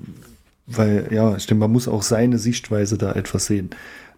[0.68, 3.70] weil, ja, ich denke, man muss auch seine Sichtweise da etwas sehen.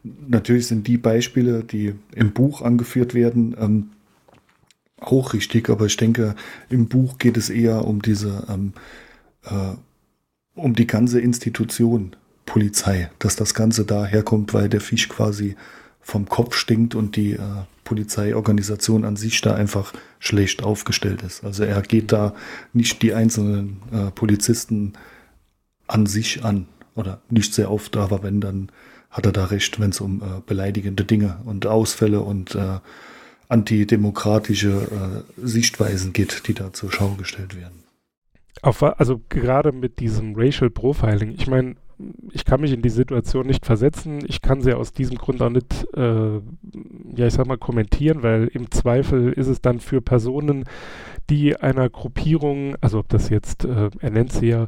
[0.04, 3.90] Natürlich sind die Beispiele, die im Buch angeführt werden, ähm,
[5.00, 6.36] auch richtig, aber ich denke,
[6.70, 8.74] im Buch geht es eher um diese, ähm,
[9.46, 9.76] äh,
[10.56, 15.56] um die ganze Institution Polizei, dass das Ganze daherkommt, weil der Fisch quasi
[16.00, 17.40] vom Kopf stinkt und die äh,
[17.84, 21.44] Polizeiorganisation an sich da einfach schlecht aufgestellt ist.
[21.44, 22.34] Also er geht da
[22.74, 24.94] nicht die einzelnen äh, Polizisten
[25.88, 26.68] an sich an.
[26.96, 28.72] Oder nicht sehr oft, aber wenn, dann
[29.12, 32.80] hat er da recht, wenn es um äh, beleidigende Dinge und Ausfälle und äh,
[33.50, 37.84] antidemokratische äh, Sichtweisen geht, die da zur Schau gestellt werden.
[38.62, 41.76] Auf, also gerade mit diesem Racial Profiling, ich meine,
[42.32, 44.24] ich kann mich in die Situation nicht versetzen.
[44.28, 46.36] Ich kann sie aus diesem Grund auch nicht, äh,
[47.16, 50.66] ja, ich sag mal, kommentieren, weil im Zweifel ist es dann für Personen,
[51.30, 54.68] die einer Gruppierung, also ob das jetzt, äh, er nennt sie ja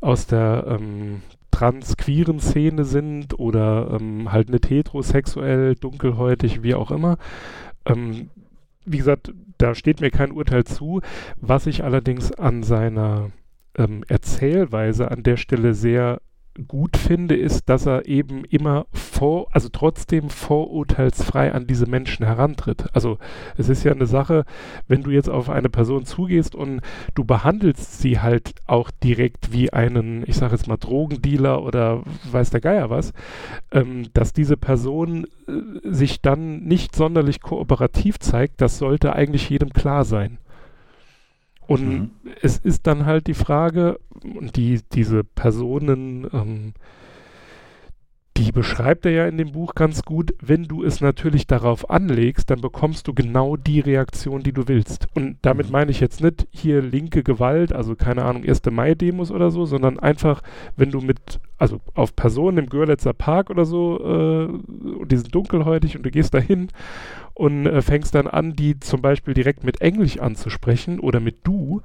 [0.00, 7.16] aus der ähm, trans-queeren Szene sind oder ähm, halt nicht heterosexuell, dunkelhäutig, wie auch immer.
[7.86, 8.30] Ähm,
[8.84, 11.00] wie gesagt, da steht mir kein Urteil zu.
[11.40, 13.30] Was ich allerdings an seiner
[13.76, 16.20] ähm, Erzählweise an der Stelle sehr
[16.68, 22.86] gut finde, ist, dass er eben immer vor, also trotzdem vorurteilsfrei an diese Menschen herantritt.
[22.92, 23.18] Also
[23.56, 24.44] es ist ja eine Sache,
[24.88, 26.80] wenn du jetzt auf eine Person zugehst und
[27.14, 32.50] du behandelst sie halt auch direkt wie einen, ich sage jetzt mal Drogendealer oder weiß
[32.50, 33.12] der Geier was,
[33.72, 39.72] ähm, dass diese Person äh, sich dann nicht sonderlich kooperativ zeigt, das sollte eigentlich jedem
[39.72, 40.38] klar sein.
[41.66, 42.10] Und mhm.
[42.42, 46.72] es ist dann halt die Frage, und die, diese Personen, ähm,
[48.36, 50.34] die beschreibt er ja in dem Buch ganz gut.
[50.40, 55.08] Wenn du es natürlich darauf anlegst, dann bekommst du genau die Reaktion, die du willst.
[55.14, 55.72] Und damit mhm.
[55.72, 58.62] meine ich jetzt nicht hier linke Gewalt, also keine Ahnung, 1.
[58.70, 60.42] Mai-Demos oder so, sondern einfach,
[60.76, 65.34] wenn du mit, also auf Personen im Görlitzer Park oder so, äh, und die sind
[65.34, 66.68] dunkelhäutig und du gehst dahin
[67.32, 71.80] und äh, fängst dann an, die zum Beispiel direkt mit Englisch anzusprechen oder mit du,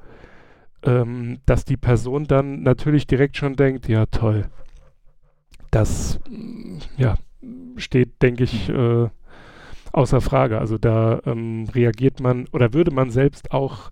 [0.83, 4.49] ähm, dass die Person dann natürlich direkt schon denkt, ja toll
[5.71, 6.19] das
[6.97, 7.15] ja,
[7.77, 9.07] steht, denke ich, äh,
[9.91, 10.59] außer Frage.
[10.59, 13.91] Also da ähm, reagiert man oder würde man selbst auch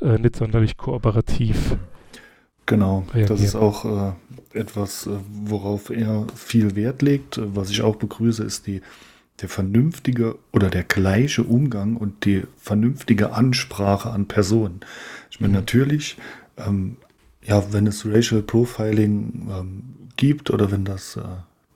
[0.00, 1.76] äh, nicht sonderlich kooperativ.
[2.66, 3.28] Genau, reagieren.
[3.28, 7.40] das ist auch äh, etwas, äh, worauf er viel Wert legt.
[7.42, 8.82] Was ich auch begrüße, ist die,
[9.40, 14.80] der vernünftige oder der gleiche Umgang und die vernünftige Ansprache an Personen.
[15.30, 15.60] Ich meine, mhm.
[15.60, 16.16] natürlich,
[16.56, 16.96] ähm,
[17.42, 19.82] ja, wenn es Racial Profiling ähm,
[20.16, 21.22] gibt oder wenn das äh,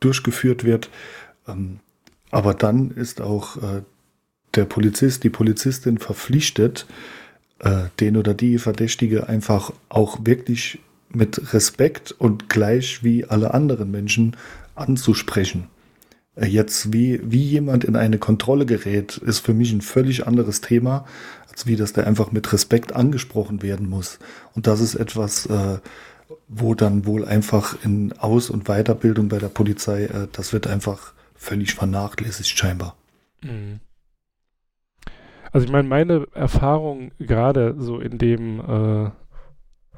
[0.00, 0.90] durchgeführt wird.
[1.46, 1.80] Ähm,
[2.30, 3.82] aber dann ist auch äh,
[4.54, 6.86] der Polizist, die Polizistin verpflichtet,
[7.60, 10.78] äh, den oder die Verdächtige einfach auch wirklich
[11.12, 14.36] mit Respekt und gleich wie alle anderen Menschen
[14.74, 15.68] anzusprechen.
[16.36, 20.60] Äh, jetzt, wie, wie jemand in eine Kontrolle gerät, ist für mich ein völlig anderes
[20.60, 21.06] Thema,
[21.50, 24.18] als wie das der einfach mit Respekt angesprochen werden muss.
[24.54, 25.78] Und das ist etwas, äh,
[26.48, 31.12] wo dann wohl einfach in Aus- und Weiterbildung bei der Polizei, äh, das wird einfach
[31.34, 32.96] völlig vernachlässigt scheinbar.
[33.42, 33.80] Mhm.
[35.52, 39.10] Also ich meine, meine Erfahrung gerade so in dem äh,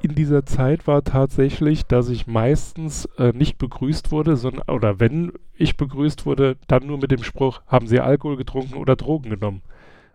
[0.01, 5.31] in dieser Zeit war tatsächlich, dass ich meistens äh, nicht begrüßt wurde, sondern oder wenn
[5.53, 9.61] ich begrüßt wurde, dann nur mit dem Spruch, haben Sie Alkohol getrunken oder Drogen genommen?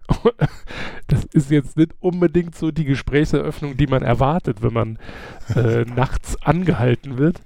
[1.09, 4.99] das ist jetzt nicht unbedingt so die Gesprächseröffnung, die man erwartet, wenn man
[5.57, 7.42] äh, nachts angehalten wird.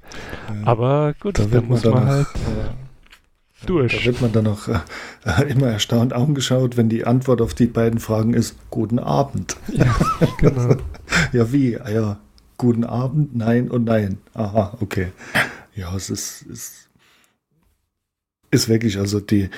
[0.48, 0.66] Ja.
[0.66, 3.96] Aber gut, da, da muss man, man halt äh, durch.
[3.96, 4.80] Da wird man dann noch äh,
[5.48, 9.56] immer erstaunt angeschaut, wenn die Antwort auf die beiden Fragen ist, guten Abend.
[9.68, 9.96] Ja,
[10.38, 10.76] genau.
[11.32, 11.78] ja, wie?
[11.78, 12.20] Ah, ja,
[12.58, 14.18] guten Abend, nein und nein.
[14.34, 15.12] Aha, okay.
[15.74, 16.88] Ja, es ist, ist,
[18.50, 19.50] ist wirklich, also die,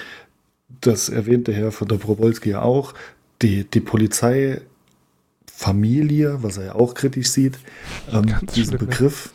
[0.80, 2.94] das erwähnte Herr von der Probolski ja auch,
[3.42, 7.58] die, die Polizeifamilie, was er ja auch kritisch sieht,
[8.12, 9.32] ähm, diesen Begriff,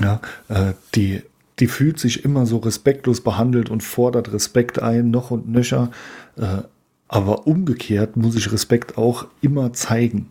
[0.00, 1.22] ja, äh, die,
[1.58, 5.90] die fühlt sich immer so respektlos behandelt und fordert Respekt ein, noch und nöcher.
[6.36, 6.62] Äh,
[7.06, 10.30] aber umgekehrt muss ich Respekt auch immer zeigen.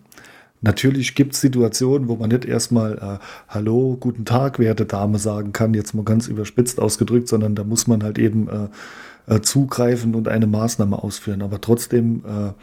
[0.61, 5.51] Natürlich gibt es Situationen, wo man nicht erstmal äh, Hallo, guten Tag, werte Dame sagen
[5.51, 8.47] kann, jetzt mal ganz überspitzt ausgedrückt, sondern da muss man halt eben
[9.27, 11.41] äh, zugreifen und eine Maßnahme ausführen.
[11.41, 12.53] Aber trotzdem äh,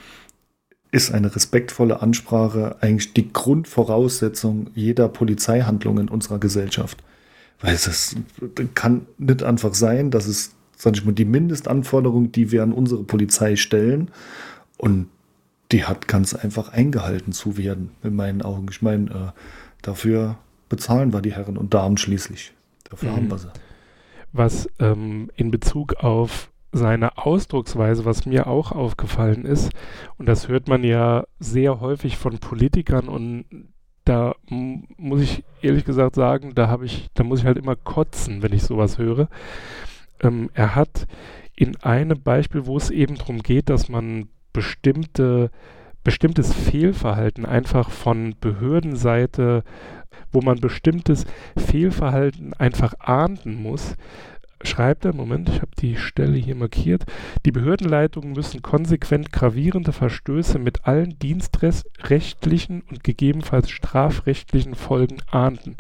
[0.93, 7.03] ist eine respektvolle Ansprache eigentlich die Grundvoraussetzung jeder Polizeihandlung in unserer Gesellschaft.
[7.61, 8.17] Weil es
[8.75, 13.05] kann nicht einfach sein, dass es, sag ich mal, die Mindestanforderung, die wir an unsere
[13.05, 14.11] Polizei stellen,
[14.79, 15.09] und
[15.73, 18.67] die hat ganz einfach eingehalten zu werden, in meinen Augen.
[18.71, 19.41] Ich meine, äh,
[19.83, 22.53] dafür bezahlen wir die Herren und Damen schließlich.
[22.89, 23.17] Dafür mhm.
[23.17, 23.49] haben wir sie.
[24.33, 29.73] Was ähm, in Bezug auf seine Ausdrucksweise, was mir auch aufgefallen ist,
[30.19, 33.45] und das hört man ja sehr häufig von Politikern und
[34.05, 38.43] da muss ich ehrlich gesagt sagen, da habe ich, da muss ich halt immer kotzen,
[38.43, 39.29] wenn ich sowas höre.
[40.21, 41.07] Ähm, er hat
[41.55, 45.51] in einem Beispiel, wo es eben darum geht, dass man bestimmte,
[46.03, 49.63] bestimmtes Fehlverhalten einfach von Behördenseite,
[50.33, 53.97] wo man bestimmtes Fehlverhalten einfach ahnden muss,
[54.63, 57.05] schreibt er, Moment, ich habe die Stelle hier markiert,
[57.47, 65.77] die Behördenleitungen müssen konsequent gravierende Verstöße mit allen dienstrechtlichen und gegebenenfalls strafrechtlichen Folgen ahnden.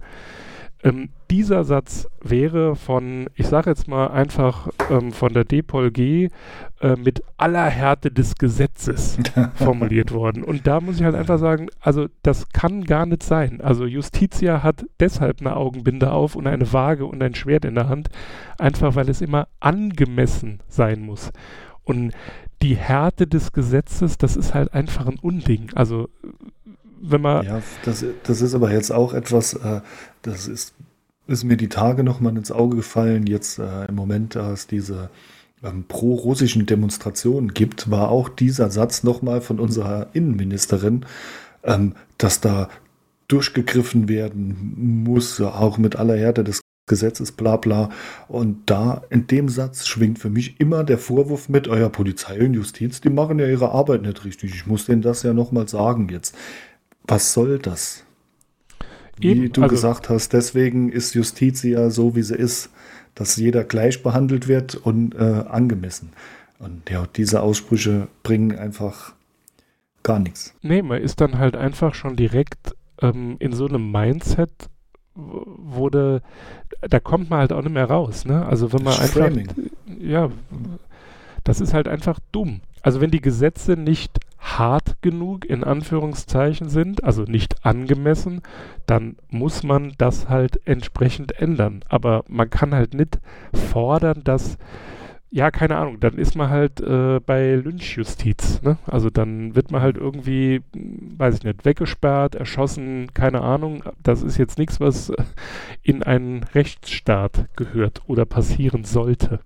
[0.83, 6.31] Ähm, dieser Satz wäre von, ich sage jetzt mal einfach ähm, von der DPOLG äh,
[6.97, 9.19] mit aller Härte des Gesetzes
[9.55, 10.43] formuliert worden.
[10.43, 13.61] Und da muss ich halt einfach sagen, also das kann gar nicht sein.
[13.61, 17.89] Also Justitia hat deshalb eine Augenbinde auf und eine Waage und ein Schwert in der
[17.89, 18.09] Hand,
[18.59, 21.31] einfach weil es immer angemessen sein muss.
[21.85, 22.13] Und
[22.63, 25.71] die Härte des Gesetzes, das ist halt einfach ein Unding.
[25.75, 26.09] Also
[27.01, 27.45] wenn man.
[27.45, 29.81] Ja, das, das ist aber jetzt auch etwas, äh,
[30.23, 30.75] das ist,
[31.27, 33.27] ist mir die Tage nochmal ins Auge gefallen.
[33.27, 35.11] Jetzt äh, im Moment, da es diese
[35.63, 41.07] ähm, pro-russischen Demonstrationen gibt, war auch dieser Satz nochmal von unserer Innenministerin,
[41.63, 42.69] ähm, dass da
[43.29, 47.91] durchgegriffen werden muss, auch mit aller Härte des Gesetzes, bla bla.
[48.27, 52.55] Und da in dem Satz schwingt für mich immer der Vorwurf mit, euer Polizei und
[52.55, 54.55] Justiz, die machen ja ihre Arbeit nicht richtig.
[54.55, 56.35] Ich muss denen das ja nochmal sagen jetzt.
[57.05, 58.05] Was soll das?
[59.21, 62.71] Eben, wie du also, gesagt hast, deswegen ist Justiz ja so, wie sie ist,
[63.15, 66.13] dass jeder gleich behandelt wird und äh, angemessen.
[66.59, 69.15] Und ja, diese Aussprüche bringen einfach
[70.03, 70.55] gar nichts.
[70.63, 74.51] Nee, man ist dann halt einfach schon direkt ähm, in so einem Mindset,
[75.15, 76.23] wurde,
[76.83, 78.47] da kommt man halt auch nicht mehr raus, ne?
[78.47, 79.49] Also wenn man einfach, Framing.
[79.99, 80.31] ja,
[81.45, 82.61] das ist halt einfach dumm.
[82.83, 88.43] Also wenn die Gesetze nicht hart genug in Anführungszeichen sind, also nicht angemessen,
[88.87, 91.85] dann muss man das halt entsprechend ändern.
[91.89, 93.21] Aber man kann halt nicht
[93.53, 94.59] fordern, dass
[95.33, 98.79] ja, keine Ahnung, dann ist man halt äh, bei Lynchjustiz, ne?
[98.85, 103.85] Also dann wird man halt irgendwie, weiß ich nicht, weggesperrt, erschossen, keine Ahnung.
[104.03, 105.13] Das ist jetzt nichts, was
[105.83, 109.39] in einen Rechtsstaat gehört oder passieren sollte.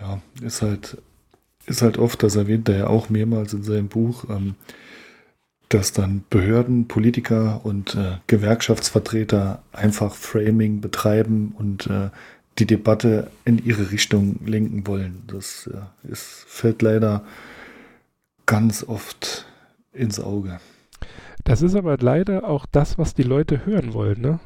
[0.00, 1.00] Ja, ist halt,
[1.66, 4.54] ist halt oft, das erwähnt er ja auch mehrmals in seinem Buch, ähm,
[5.68, 12.10] dass dann Behörden, Politiker und äh, Gewerkschaftsvertreter einfach Framing betreiben und äh,
[12.58, 15.22] die Debatte in ihre Richtung lenken wollen.
[15.26, 17.24] Das äh, ist, fällt leider
[18.44, 19.46] ganz oft
[19.92, 20.60] ins Auge.
[21.44, 24.40] Das ist aber leider auch das, was die Leute hören wollen, ne?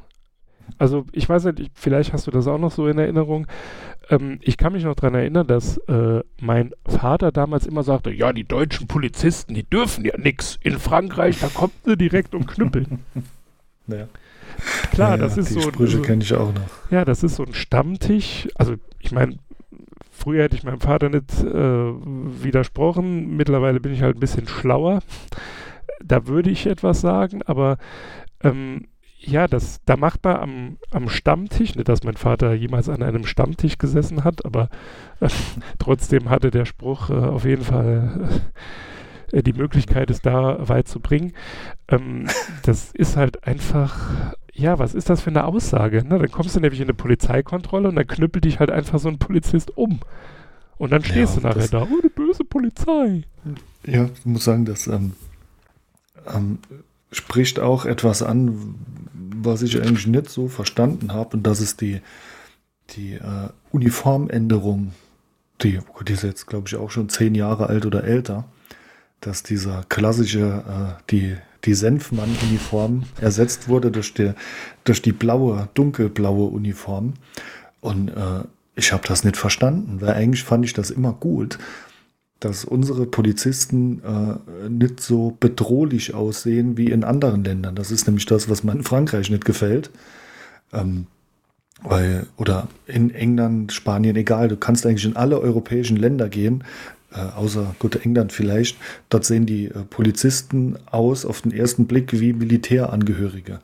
[0.78, 3.46] Also ich weiß nicht, vielleicht hast du das auch noch so in Erinnerung.
[4.10, 8.32] Ähm, ich kann mich noch daran erinnern, dass äh, mein Vater damals immer sagte, ja,
[8.32, 10.58] die deutschen Polizisten, die dürfen ja nichts.
[10.62, 13.00] In Frankreich, da kommt sie direkt und knüppeln.
[13.86, 14.08] Naja.
[14.92, 15.60] Klar, ja, das ist die so.
[15.62, 16.90] Sprüche kenne ich auch noch.
[16.90, 18.48] Ja, das ist so ein Stammtisch.
[18.54, 19.36] Also ich meine,
[20.10, 23.36] früher hätte ich meinem Vater nicht äh, widersprochen.
[23.36, 25.00] Mittlerweile bin ich halt ein bisschen schlauer.
[26.02, 27.78] Da würde ich etwas sagen, aber
[28.42, 28.86] ähm,
[29.26, 33.26] ja, das, da macht man am, am Stammtisch, nicht, dass mein Vater jemals an einem
[33.26, 34.68] Stammtisch gesessen hat, aber
[35.20, 35.28] äh,
[35.78, 38.28] trotzdem hatte der Spruch äh, auf jeden Fall
[39.32, 41.32] äh, die Möglichkeit, es da weit zu bringen.
[41.88, 42.26] Ähm,
[42.62, 46.04] das ist halt einfach, ja, was ist das für eine Aussage?
[46.06, 46.18] Ne?
[46.18, 49.18] Dann kommst du nämlich in eine Polizeikontrolle und dann knüppelt dich halt einfach so ein
[49.18, 50.00] Polizist um.
[50.78, 53.22] Und dann stehst ja, du nachher da, oh, die böse Polizei.
[53.86, 55.14] Ja, ich muss sagen, das ähm,
[56.34, 56.58] ähm,
[57.16, 58.74] spricht auch etwas an,
[59.42, 62.00] was ich eigentlich nicht so verstanden habe, und das ist die,
[62.90, 64.92] die äh, Uniformänderung,
[65.62, 68.44] die, die ist jetzt, glaube ich, auch schon zehn Jahre alt oder älter,
[69.20, 74.32] dass dieser klassische, äh, die, die Senfmann-Uniform ersetzt wurde durch die,
[74.84, 77.14] durch die blaue, dunkelblaue Uniform.
[77.80, 78.44] Und äh,
[78.76, 81.58] ich habe das nicht verstanden, weil eigentlich fand ich das immer gut,
[82.40, 87.74] dass unsere Polizisten äh, nicht so bedrohlich aussehen wie in anderen Ländern.
[87.74, 89.90] Das ist nämlich das, was mir in Frankreich nicht gefällt.
[90.72, 91.06] Ähm,
[91.82, 96.64] weil, oder in England, Spanien, egal, du kannst eigentlich in alle europäischen Länder gehen,
[97.12, 98.76] äh, außer gut England vielleicht.
[99.08, 103.60] Dort sehen die äh, Polizisten aus auf den ersten Blick wie Militärangehörige.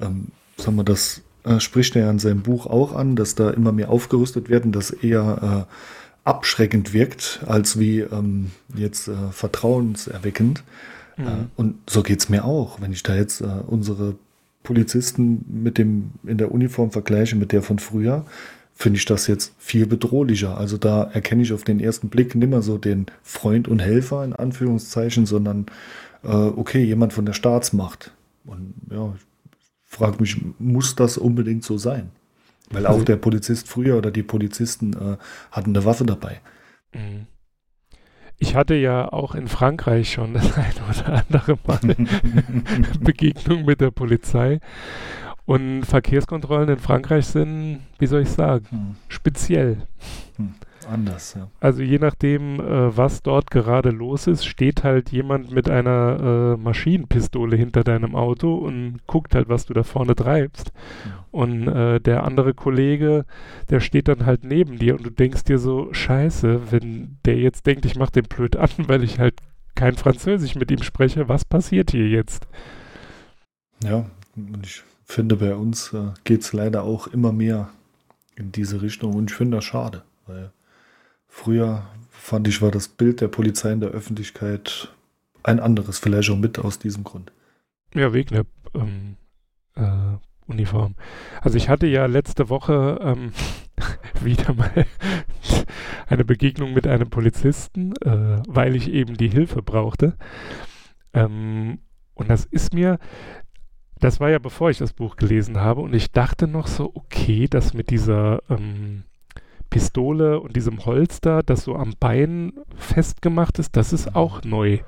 [0.00, 3.50] Ähm, sagen wir, das äh, spricht er ja in seinem Buch auch an, dass da
[3.50, 5.74] immer mehr aufgerüstet werden, dass eher äh,
[6.24, 10.64] abschreckend wirkt, als wie ähm, jetzt äh, vertrauenserweckend.
[11.16, 11.26] Mhm.
[11.26, 14.16] Äh, und so geht es mir auch, wenn ich da jetzt äh, unsere
[14.62, 18.24] Polizisten mit dem in der Uniform vergleiche mit der von früher,
[18.74, 20.56] finde ich das jetzt viel bedrohlicher.
[20.56, 24.24] Also da erkenne ich auf den ersten Blick nicht mehr so den Freund und Helfer
[24.24, 25.66] in Anführungszeichen, sondern
[26.24, 28.12] äh, okay, jemand von der Staatsmacht.
[28.46, 32.10] Und ja, ich frage mich, muss das unbedingt so sein?
[32.70, 35.16] Weil auch der Polizist früher oder die Polizisten äh,
[35.50, 36.40] hatten eine Waffe dabei.
[36.92, 37.26] Mhm.
[38.38, 41.80] Ich hatte ja auch in Frankreich schon das eine oder andere Mal
[43.00, 44.60] Begegnung mit der Polizei.
[45.46, 48.96] Und Verkehrskontrollen in Frankreich sind, wie soll ich sagen, hm.
[49.08, 49.86] speziell.
[50.36, 50.54] Hm
[50.86, 51.48] anders, ja.
[51.60, 56.56] Also je nachdem, äh, was dort gerade los ist, steht halt jemand mit einer äh,
[56.56, 60.72] Maschinenpistole hinter deinem Auto und guckt halt, was du da vorne treibst.
[61.04, 61.23] Ja.
[61.34, 63.24] Und äh, der andere Kollege,
[63.68, 67.66] der steht dann halt neben dir und du denkst dir so, scheiße, wenn der jetzt
[67.66, 69.34] denkt, ich mach den blöd an, weil ich halt
[69.74, 72.46] kein Französisch mit ihm spreche, was passiert hier jetzt?
[73.82, 74.06] Ja,
[74.36, 77.70] und ich finde, bei uns äh, geht es leider auch immer mehr
[78.36, 80.52] in diese Richtung und ich finde das schade, weil
[81.36, 84.94] Früher fand ich, war das Bild der Polizei in der Öffentlichkeit
[85.42, 87.32] ein anderes, vielleicht auch mit aus diesem Grund.
[87.92, 89.16] Ja, wegen der ähm,
[89.74, 90.16] äh,
[90.46, 90.94] Uniform.
[91.40, 93.32] Also ich hatte ja letzte Woche ähm,
[94.22, 94.86] wieder mal
[96.06, 100.16] eine Begegnung mit einem Polizisten, äh, weil ich eben die Hilfe brauchte.
[101.12, 101.78] Ähm,
[102.14, 102.98] und das ist mir,
[104.00, 107.48] das war ja bevor ich das Buch gelesen habe und ich dachte noch so, okay,
[107.48, 109.04] das mit dieser ähm,
[109.70, 114.78] Pistole und diesem Holster, das so am Bein festgemacht ist, das ist auch neu.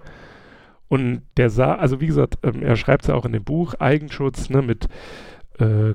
[0.88, 3.74] Und der sah, also wie gesagt, ähm, er schreibt es ja auch in dem Buch,
[3.74, 4.86] Eigenschutz, ne, mit
[5.58, 5.94] äh,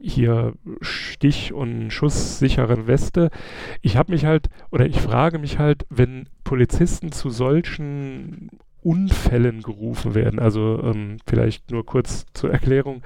[0.00, 3.30] hier Stich- und schusssicheren Weste.
[3.82, 8.50] Ich habe mich halt, oder ich frage mich halt, wenn Polizisten zu solchen
[8.82, 13.02] Unfällen gerufen werden, also ähm, vielleicht nur kurz zur Erklärung,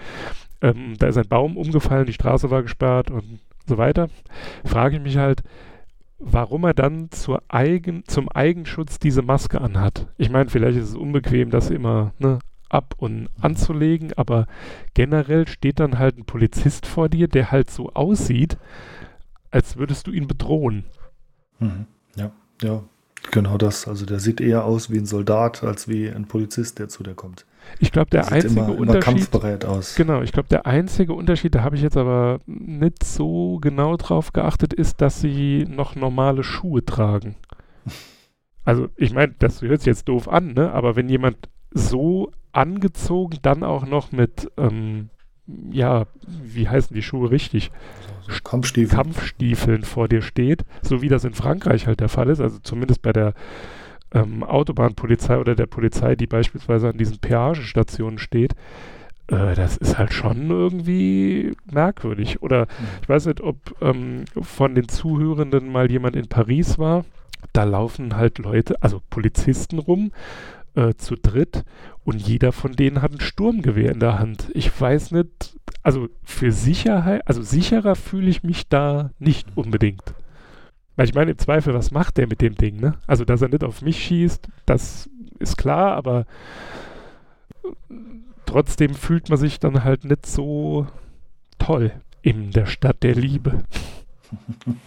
[0.61, 4.09] ähm, da ist ein Baum umgefallen, die Straße war gesperrt und so weiter,
[4.64, 5.43] frage ich mich halt,
[6.18, 7.09] warum er dann
[7.49, 10.09] Eigen, zum Eigenschutz diese Maske anhat.
[10.18, 12.38] Ich meine, vielleicht ist es unbequem, das immer ne,
[12.73, 14.47] ab und anzulegen, aber
[14.95, 18.57] generell steht dann halt ein Polizist vor dir, der halt so aussieht,
[19.51, 20.85] als würdest du ihn bedrohen.
[21.59, 21.87] Mhm.
[22.16, 22.83] Ja, ja,
[23.31, 23.87] genau das.
[23.87, 27.14] Also der sieht eher aus wie ein Soldat als wie ein Polizist, der zu dir
[27.14, 27.47] kommt.
[27.79, 29.29] Ich glaube, der, der einzige immer, Unterschied.
[29.33, 29.81] Immer.
[29.97, 34.33] Genau, ich glaube, der einzige Unterschied, da habe ich jetzt aber nicht so genau drauf
[34.33, 37.37] geachtet, ist, dass sie noch normale Schuhe tragen.
[38.64, 40.70] Also, ich meine, das hört sich jetzt doof an, ne?
[40.70, 41.37] Aber wenn jemand
[41.73, 45.11] so angezogen, dann auch noch mit, ähm,
[45.70, 47.70] ja, wie heißen die Schuhe richtig?
[48.26, 49.03] So, Kampfstiefeln.
[49.03, 53.03] Kampfstiefeln vor dir steht, so wie das in Frankreich halt der Fall ist, also zumindest
[53.03, 53.34] bei der
[54.12, 58.55] ähm, Autobahnpolizei oder der Polizei, die beispielsweise an diesen Peagestationen steht,
[59.28, 62.42] äh, das ist halt schon irgendwie merkwürdig.
[62.42, 62.86] Oder mhm.
[63.03, 67.05] ich weiß nicht, ob ähm, von den Zuhörenden mal jemand in Paris war.
[67.53, 70.12] Da laufen halt Leute, also Polizisten rum,
[70.75, 71.64] äh, zu dritt
[72.05, 74.49] und jeder von denen hat ein Sturmgewehr in der Hand.
[74.55, 80.14] Ich weiß nicht, also für Sicherheit, also sicherer fühle ich mich da nicht unbedingt.
[80.97, 82.95] Weil ich meine, im Zweifel, was macht der mit dem Ding, ne?
[83.07, 85.09] Also, dass er nicht auf mich schießt, das
[85.39, 86.27] ist klar, aber
[88.47, 90.87] trotzdem fühlt man sich dann halt nicht so
[91.59, 93.64] toll in der Stadt der Liebe.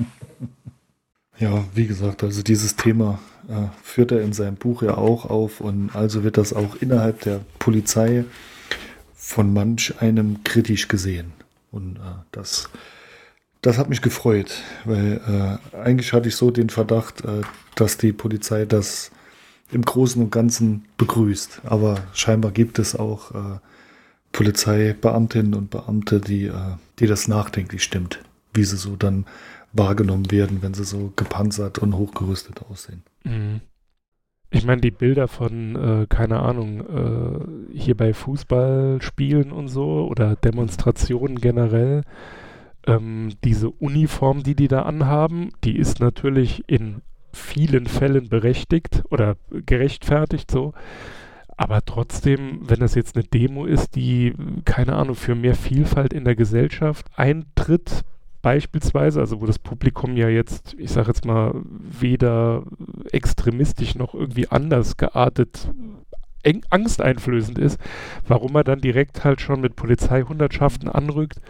[1.38, 3.20] Ja, wie gesagt, also dieses Thema
[3.50, 7.22] äh, führt er in seinem Buch ja auch auf und also wird das auch innerhalb
[7.22, 8.26] der Polizei
[9.16, 11.34] von manch einem kritisch gesehen.
[11.72, 12.00] Und äh,
[12.32, 12.70] das
[13.66, 17.42] das hat mich gefreut, weil äh, eigentlich hatte ich so den Verdacht, äh,
[17.74, 19.10] dass die Polizei das
[19.72, 21.62] im Großen und Ganzen begrüßt.
[21.64, 23.60] Aber scheinbar gibt es auch äh,
[24.34, 26.52] Polizeibeamtinnen und Beamte, die,
[27.00, 28.20] die das nachdenklich stimmt,
[28.54, 29.26] wie sie so dann
[29.78, 33.04] wahrgenommen werden, wenn sie so gepanzert und hochgerüstet aussehen.
[33.24, 33.62] Mhm.
[34.52, 40.36] Ich meine, die Bilder von, äh, keine Ahnung, äh, hier bei Fußballspielen und so oder
[40.36, 42.04] Demonstrationen generell,
[42.88, 47.02] ähm, diese Uniform, die die da anhaben, die ist natürlich in
[47.34, 50.74] vielen Fällen berechtigt oder gerechtfertigt so.
[51.58, 54.34] Aber trotzdem, wenn das jetzt eine Demo ist, die,
[54.66, 58.04] keine Ahnung, für mehr Vielfalt in der Gesellschaft eintritt,
[58.46, 62.62] beispielsweise, also wo das Publikum ja jetzt, ich sage jetzt mal, weder
[63.12, 65.72] extremistisch noch irgendwie anders geartet
[66.44, 67.80] eng, angsteinflößend ist,
[68.28, 71.42] warum er dann direkt halt schon mit Polizeihundertschaften anrückt,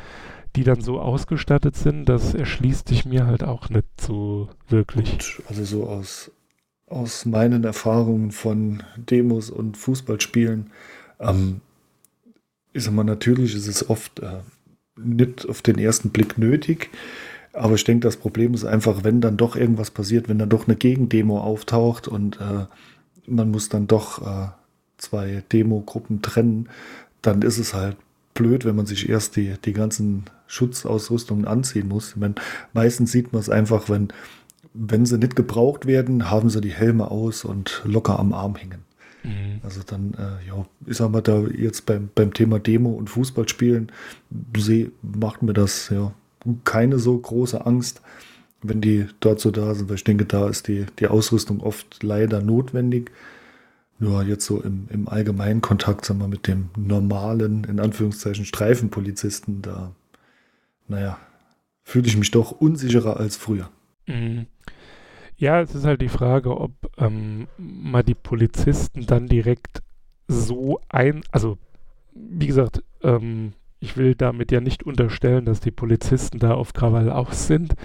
[0.56, 5.12] die dann so ausgestattet sind, das erschließt sich mir halt auch nicht so wirklich.
[5.12, 6.32] Und also so aus,
[6.88, 10.72] aus meinen Erfahrungen von Demos und Fußballspielen,
[11.20, 11.60] ähm,
[12.72, 14.39] ist immer natürlich, ist es oft äh,
[14.98, 16.89] nicht auf den ersten Blick nötig.
[17.54, 20.68] Aber ich denke, das Problem ist einfach, wenn dann doch irgendwas passiert, wenn dann doch
[20.68, 22.66] eine Gegendemo auftaucht und äh,
[23.28, 24.50] man muss dann doch äh,
[24.98, 26.70] zwei Demogruppen trennen,
[27.22, 27.96] dann ist es halt
[28.34, 32.10] blöd, wenn man sich erst die, die ganzen Schutzausrüstungen anziehen muss.
[32.10, 32.36] Ich meine,
[32.74, 34.10] meistens sieht man es einfach, wenn,
[34.74, 38.84] wenn sie nicht gebraucht werden, haben sie die Helme aus und locker am Arm hängen.
[39.26, 39.60] Mhm.
[39.64, 43.92] Also dann, äh, ja, ich sag mal, da jetzt beim, beim Thema Demo und Fußballspielen
[44.56, 46.14] seh, macht mir das ja
[46.64, 48.02] keine so große Angst,
[48.62, 52.04] wenn die dort so da sind, weil ich denke, da ist die, die Ausrüstung oft
[52.04, 53.12] leider notwendig.
[53.98, 59.62] Nur jetzt so im, im allgemeinen Kontakt, sagen wir, mit dem normalen, in Anführungszeichen, Streifenpolizisten,
[59.62, 59.96] da,
[60.88, 61.18] naja,
[61.84, 63.70] fühle ich mich doch unsicherer als früher.
[64.06, 64.48] Mhm.
[65.38, 69.82] Ja, es ist halt die Frage, ob ähm, mal die Polizisten dann direkt
[70.28, 71.58] so ein, also
[72.14, 77.12] wie gesagt, ähm, ich will damit ja nicht unterstellen, dass die Polizisten da auf Krawall
[77.12, 77.76] aus sind.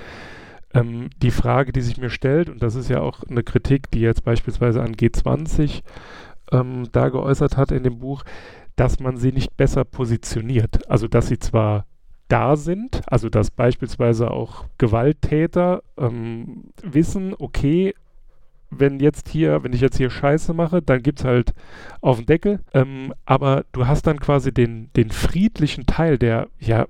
[0.72, 4.00] Ähm, die Frage, die sich mir stellt, und das ist ja auch eine Kritik, die
[4.00, 5.82] jetzt beispielsweise an G20
[6.52, 8.22] ähm, da geäußert hat in dem Buch,
[8.76, 10.88] dass man sie nicht besser positioniert.
[10.88, 11.86] Also dass sie zwar
[12.30, 17.94] da sind, also dass beispielsweise auch Gewalttäter ähm, wissen, okay,
[18.70, 21.54] wenn jetzt hier, wenn ich jetzt hier Scheiße mache, dann gibt es halt
[22.00, 22.60] auf den Deckel.
[22.72, 26.86] Ähm, aber du hast dann quasi den, den friedlichen Teil, der ja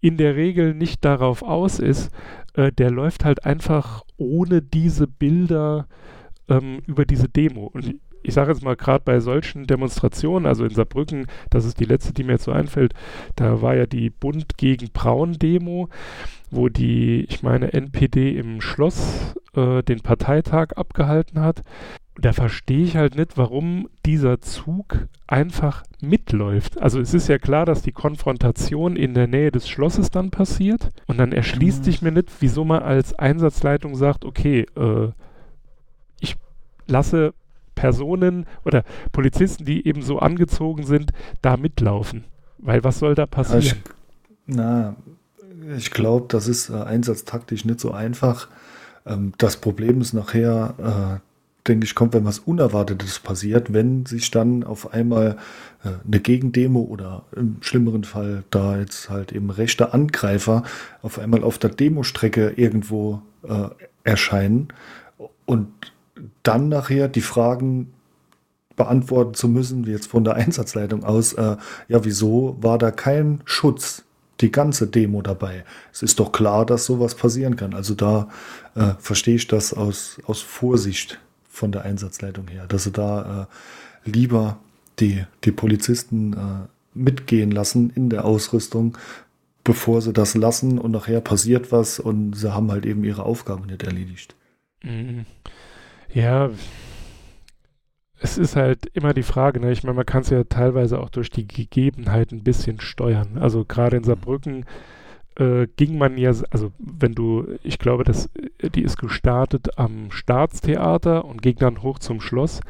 [0.00, 2.10] in der Regel nicht darauf aus ist,
[2.54, 5.86] äh, der läuft halt einfach ohne diese Bilder
[6.48, 7.66] ähm, über diese Demo.
[7.66, 11.84] Und ich sage jetzt mal gerade bei solchen Demonstrationen, also in Saarbrücken, das ist die
[11.84, 12.94] letzte, die mir jetzt so einfällt,
[13.36, 15.88] da war ja die Bund gegen Braun-Demo,
[16.50, 21.62] wo die, ich meine, NPD im Schloss äh, den Parteitag abgehalten hat.
[22.16, 26.80] Da verstehe ich halt nicht, warum dieser Zug einfach mitläuft.
[26.80, 30.90] Also es ist ja klar, dass die Konfrontation in der Nähe des Schlosses dann passiert
[31.06, 31.84] und dann erschließt mhm.
[31.84, 35.08] sich mir nicht, wieso man als Einsatzleitung sagt, okay, äh,
[36.20, 36.36] ich
[36.86, 37.34] lasse
[37.74, 41.12] Personen oder Polizisten, die eben so angezogen sind,
[41.42, 42.24] da mitlaufen.
[42.58, 43.62] Weil was soll da passieren?
[43.62, 43.74] Ich,
[44.46, 44.96] na,
[45.76, 48.48] ich glaube, das ist äh, einsatztaktisch nicht so einfach.
[49.06, 54.30] Ähm, das Problem ist nachher, äh, denke ich, kommt, wenn was Unerwartetes passiert, wenn sich
[54.30, 55.36] dann auf einmal
[55.84, 60.62] äh, eine Gegendemo oder im schlimmeren Fall da jetzt halt eben rechte Angreifer
[61.02, 63.68] auf einmal auf der Demostrecke irgendwo äh,
[64.04, 64.68] erscheinen
[65.46, 65.93] und
[66.42, 67.92] dann nachher die Fragen
[68.76, 71.56] beantworten zu müssen, wie jetzt von der Einsatzleitung aus, äh,
[71.88, 74.04] ja, wieso war da kein Schutz,
[74.40, 75.64] die ganze Demo dabei?
[75.92, 77.74] Es ist doch klar, dass sowas passieren kann.
[77.74, 78.28] Also da
[78.74, 83.48] äh, verstehe ich das aus, aus Vorsicht von der Einsatzleitung her, dass sie da
[84.04, 84.58] äh, lieber
[84.98, 88.98] die, die Polizisten äh, mitgehen lassen in der Ausrüstung,
[89.62, 93.66] bevor sie das lassen und nachher passiert was und sie haben halt eben ihre Aufgaben
[93.66, 94.34] nicht erledigt.
[94.82, 95.26] Mhm.
[96.14, 96.50] Ja,
[98.20, 99.72] es ist halt immer die Frage, ne?
[99.72, 103.36] ich meine, man kann es ja teilweise auch durch die Gegebenheiten ein bisschen steuern.
[103.36, 104.64] Also gerade in Saarbrücken
[105.36, 108.30] äh, ging man ja, also wenn du, ich glaube, das,
[108.62, 112.60] die ist gestartet am Staatstheater und ging dann hoch zum Schloss.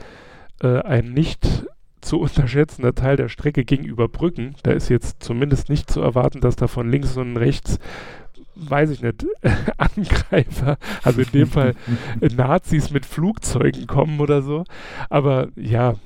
[0.62, 1.66] Äh, ein nicht
[2.00, 4.56] zu unterschätzender Teil der Strecke ging über Brücken.
[4.62, 7.78] Da ist jetzt zumindest nicht zu erwarten, dass da von links und rechts
[8.56, 9.26] weiß ich nicht,
[9.78, 11.74] Angreifer, also in dem Fall
[12.36, 14.64] Nazis mit Flugzeugen kommen oder so.
[15.10, 15.96] Aber ja,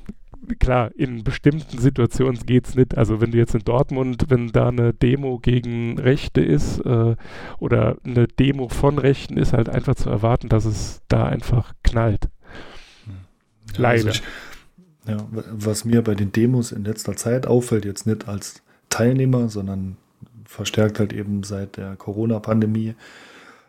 [0.59, 2.97] klar, in bestimmten Situationen geht es nicht.
[2.97, 7.17] Also wenn du jetzt in Dortmund, wenn da eine Demo gegen Rechte ist äh,
[7.59, 12.29] oder eine Demo von Rechten, ist halt einfach zu erwarten, dass es da einfach knallt.
[13.07, 13.13] Ja,
[13.77, 14.09] Leider.
[14.09, 14.23] Also ich,
[15.07, 19.97] ja, was mir bei den Demos in letzter Zeit auffällt, jetzt nicht als Teilnehmer, sondern
[20.49, 22.95] verstärkt halt eben seit der Corona-Pandemie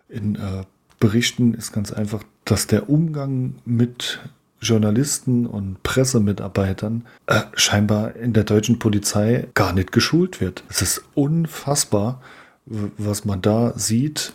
[0.07, 0.63] in äh,
[0.99, 4.19] Berichten ist ganz einfach, dass der Umgang mit
[4.61, 10.63] Journalisten und Pressemitarbeitern äh, scheinbar in der deutschen Polizei gar nicht geschult wird.
[10.67, 12.21] Es ist unfassbar,
[12.65, 14.33] was man da sieht.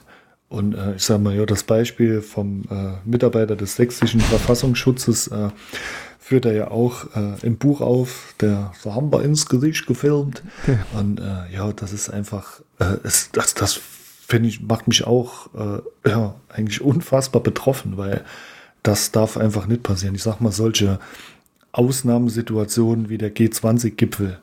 [0.48, 5.50] Und äh, ich sage mal, ja, das Beispiel vom äh, Mitarbeiter des sächsischen Verfassungsschutzes äh,
[6.24, 10.42] führt er ja auch äh, im Buch auf, der wir ins Gesicht gefilmt.
[10.66, 10.98] Ja.
[10.98, 15.50] Und äh, ja, das ist einfach, äh, es, das, das finde ich, macht mich auch
[15.54, 18.24] äh, ja, eigentlich unfassbar betroffen, weil
[18.82, 20.14] das darf einfach nicht passieren.
[20.14, 20.98] Ich sag mal, solche
[21.72, 24.38] Ausnahmesituationen wie der G20-Gipfel,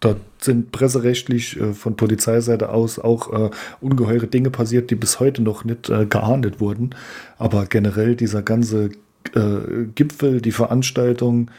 [0.00, 5.40] da sind presserechtlich äh, von Polizeiseite aus auch äh, ungeheure Dinge passiert, die bis heute
[5.40, 6.94] noch nicht geahndet wurden.
[7.38, 8.90] Aber generell dieser ganze
[9.34, 11.50] äh, Gipfel, die Veranstaltung,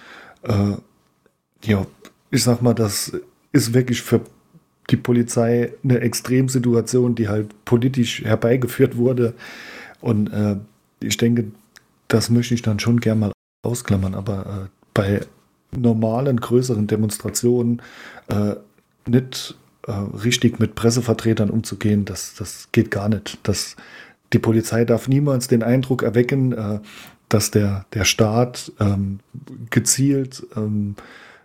[0.44, 0.78] äh,
[1.64, 1.86] ja,
[2.32, 3.14] ich sag mal, das
[3.52, 4.22] ist wirklich für
[4.90, 9.34] die Polizei eine Extremsituation, die halt politisch herbeigeführt wurde.
[10.02, 10.58] Und äh,
[11.00, 11.46] ich denke,
[12.08, 13.32] das möchte ich dann schon gern mal
[13.64, 14.16] ausklammern.
[14.16, 15.22] Aber äh, bei
[15.72, 17.82] normalen, größeren Demonstrationen
[18.28, 18.56] äh,
[19.08, 19.56] nicht
[20.24, 23.38] richtig mit Pressevertretern umzugehen, das, das geht gar nicht.
[23.44, 23.76] Das,
[24.32, 26.80] die Polizei darf niemals den Eindruck erwecken, äh,
[27.30, 29.20] dass der, der Staat ähm,
[29.70, 30.96] gezielt ähm,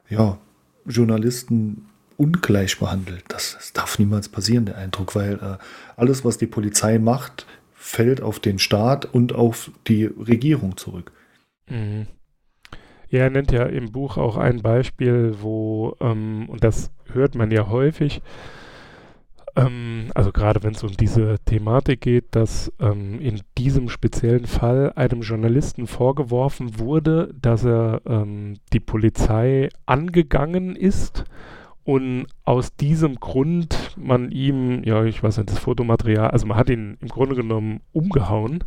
[0.09, 0.39] ja,
[0.87, 3.25] Journalisten ungleich behandelt.
[3.29, 5.57] Das, das, darf niemals passieren, der Eindruck, weil äh,
[5.97, 11.13] alles, was die Polizei macht, fällt auf den Staat und auf die Regierung zurück.
[11.69, 12.07] Mhm.
[13.09, 17.51] Ja, er nennt ja im Buch auch ein Beispiel, wo, ähm, und das hört man
[17.51, 18.21] ja häufig,
[19.59, 24.93] ähm, also gerade wenn es um diese Thematik geht, dass ähm, in diesem speziellen Fall
[24.95, 31.25] einem Journalisten vorgeworfen wurde, dass er ähm, die Polizei angegangen ist
[31.83, 36.71] und aus diesem Grund man ihm, ja, ich weiß nicht, das Fotomaterial, also man hat
[36.71, 38.63] ihn im Grunde genommen umgehauen.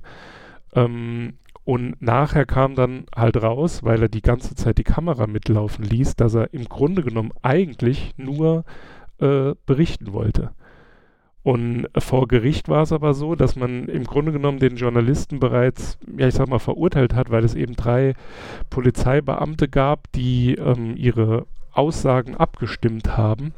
[0.73, 1.33] Ähm,
[1.63, 6.15] und nachher kam dann halt raus, weil er die ganze Zeit die Kamera mitlaufen ließ,
[6.15, 8.65] dass er im Grunde genommen eigentlich nur
[9.19, 10.51] äh, berichten wollte.
[11.43, 15.97] Und vor Gericht war es aber so, dass man im Grunde genommen den Journalisten bereits,
[16.17, 18.13] ja ich sag mal, verurteilt hat, weil es eben drei
[18.69, 23.53] Polizeibeamte gab, die ähm, ihre Aussagen abgestimmt haben.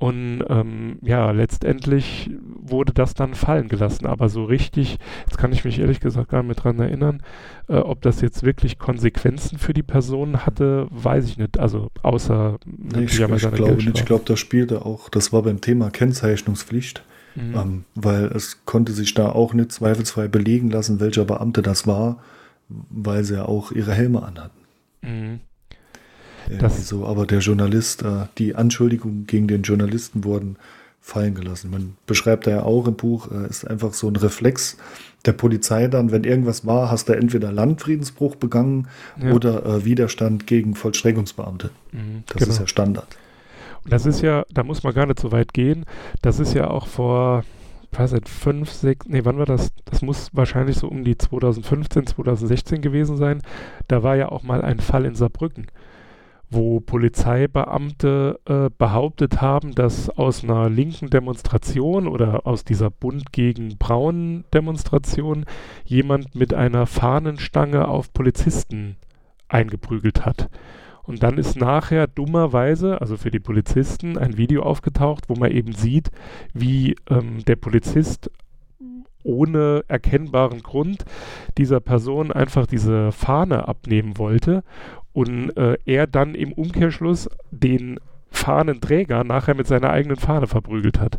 [0.00, 4.06] Und ähm, ja, letztendlich wurde das dann fallen gelassen.
[4.06, 4.96] Aber so richtig,
[5.26, 7.20] jetzt kann ich mich ehrlich gesagt gar nicht mehr dran erinnern,
[7.66, 11.58] äh, ob das jetzt wirklich Konsequenzen für die Person hatte, weiß ich nicht.
[11.58, 13.98] Also außer nee, ich, ich glaube nicht.
[13.98, 17.02] Ich glaube, das spielte auch, das war beim Thema Kennzeichnungspflicht.
[17.34, 17.54] Mhm.
[17.56, 22.22] Ähm, weil es konnte sich da auch nicht zweifelsfrei belegen lassen, welcher Beamte das war,
[22.68, 24.60] weil sie ja auch ihre Helme anhatten.
[25.02, 25.40] Mhm.
[26.58, 30.56] Das so, aber der Journalist, äh, die Anschuldigungen gegen den Journalisten wurden
[31.00, 31.70] fallen gelassen.
[31.70, 34.76] Man beschreibt da ja auch im Buch, äh, ist einfach so ein Reflex
[35.24, 38.88] der Polizei dann, wenn irgendwas war, hast du entweder Landfriedensbruch begangen
[39.20, 39.32] ja.
[39.32, 41.70] oder äh, Widerstand gegen Vollstreckungsbeamte.
[41.92, 42.50] Mhm, das genau.
[42.50, 43.16] ist ja Standard.
[43.84, 45.86] Und das ist ja, da muss man gar nicht so weit gehen.
[46.22, 47.42] Das ist ja auch vor,
[47.92, 49.70] weiß nicht, fünf, sechs, nee, wann war das?
[49.86, 53.40] Das muss wahrscheinlich so um die 2015, 2016 gewesen sein.
[53.88, 55.68] Da war ja auch mal ein Fall in Saarbrücken
[56.50, 63.76] wo Polizeibeamte äh, behauptet haben, dass aus einer linken Demonstration oder aus dieser Bund gegen
[63.76, 65.44] Braun Demonstration
[65.84, 68.96] jemand mit einer Fahnenstange auf Polizisten
[69.48, 70.48] eingeprügelt hat.
[71.02, 75.72] Und dann ist nachher dummerweise, also für die Polizisten, ein Video aufgetaucht, wo man eben
[75.72, 76.10] sieht,
[76.52, 78.30] wie ähm, der Polizist
[79.22, 81.04] ohne erkennbaren Grund
[81.56, 84.62] dieser Person einfach diese Fahne abnehmen wollte
[85.18, 87.98] und äh, er dann im Umkehrschluss den
[88.30, 91.18] Fahnenträger nachher mit seiner eigenen Fahne verprügelt hat.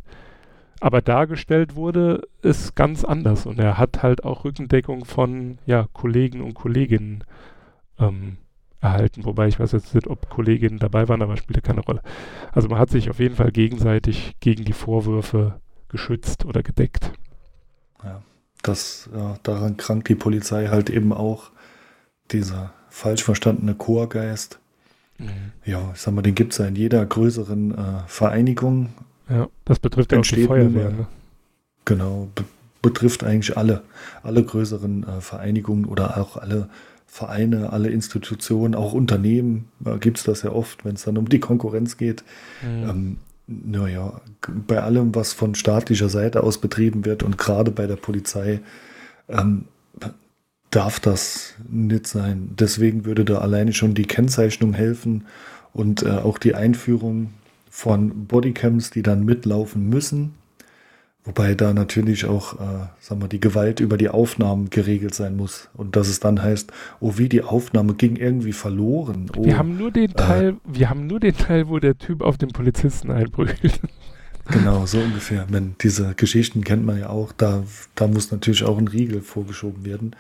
[0.80, 6.40] Aber dargestellt wurde es ganz anders und er hat halt auch Rückendeckung von ja, Kollegen
[6.40, 7.26] und Kolleginnen
[8.00, 8.38] ähm,
[8.80, 12.02] erhalten, wobei ich weiß jetzt nicht, ob Kolleginnen dabei waren, aber spielte keine Rolle.
[12.54, 17.12] Also man hat sich auf jeden Fall gegenseitig gegen die Vorwürfe geschützt oder gedeckt.
[18.02, 18.22] Ja,
[18.62, 21.52] das, ja, daran krankt die Polizei halt eben auch
[22.32, 24.60] dieser falsch verstandene Chorgeist.
[25.18, 25.52] Mhm.
[25.66, 27.76] Ja, ich sag mal, den gibt es ja in jeder größeren äh,
[28.08, 28.90] Vereinigung.
[29.30, 30.92] Ja, das betrifft ja auch die Feuerwehr.
[30.92, 31.08] Ne?
[31.86, 32.44] Genau, be
[32.82, 33.82] betrifft eigentlich alle,
[34.24, 36.70] alle größeren äh, Vereinigungen oder auch alle
[37.08, 41.28] Vereine, alle Institutionen, auch Unternehmen äh, gibt es das ja oft, wenn es dann um
[41.28, 42.24] die Konkurrenz geht.
[42.62, 42.90] Mhm.
[42.90, 44.22] Ähm, naja,
[44.66, 48.62] bei allem, was von staatlicher Seite aus betrieben wird und gerade bei der Polizei,
[49.28, 49.66] ähm,
[50.72, 52.52] darf das nicht sein.
[52.60, 55.26] Deswegen würde da alleine schon die Kennzeichnung helfen
[55.74, 57.34] und äh, auch die Einführung
[57.70, 60.36] von Bodycams, die dann mitlaufen müssen.
[61.26, 65.70] Wobei da natürlich auch, äh, sagen wir, die Gewalt über die Aufnahmen geregelt sein muss.
[65.74, 69.30] Und dass es dann heißt, oh wie, die Aufnahme ging irgendwie verloren.
[69.38, 72.22] Oh, wir haben nur den Teil, äh, wir haben nur den Teil, wo der Typ
[72.22, 73.80] auf den Polizisten einprügelt.
[74.52, 75.46] Genau, so ungefähr.
[75.50, 77.62] Wenn diese Geschichten kennt man ja auch, da,
[77.94, 80.16] da muss natürlich auch ein Riegel vorgeschoben werden.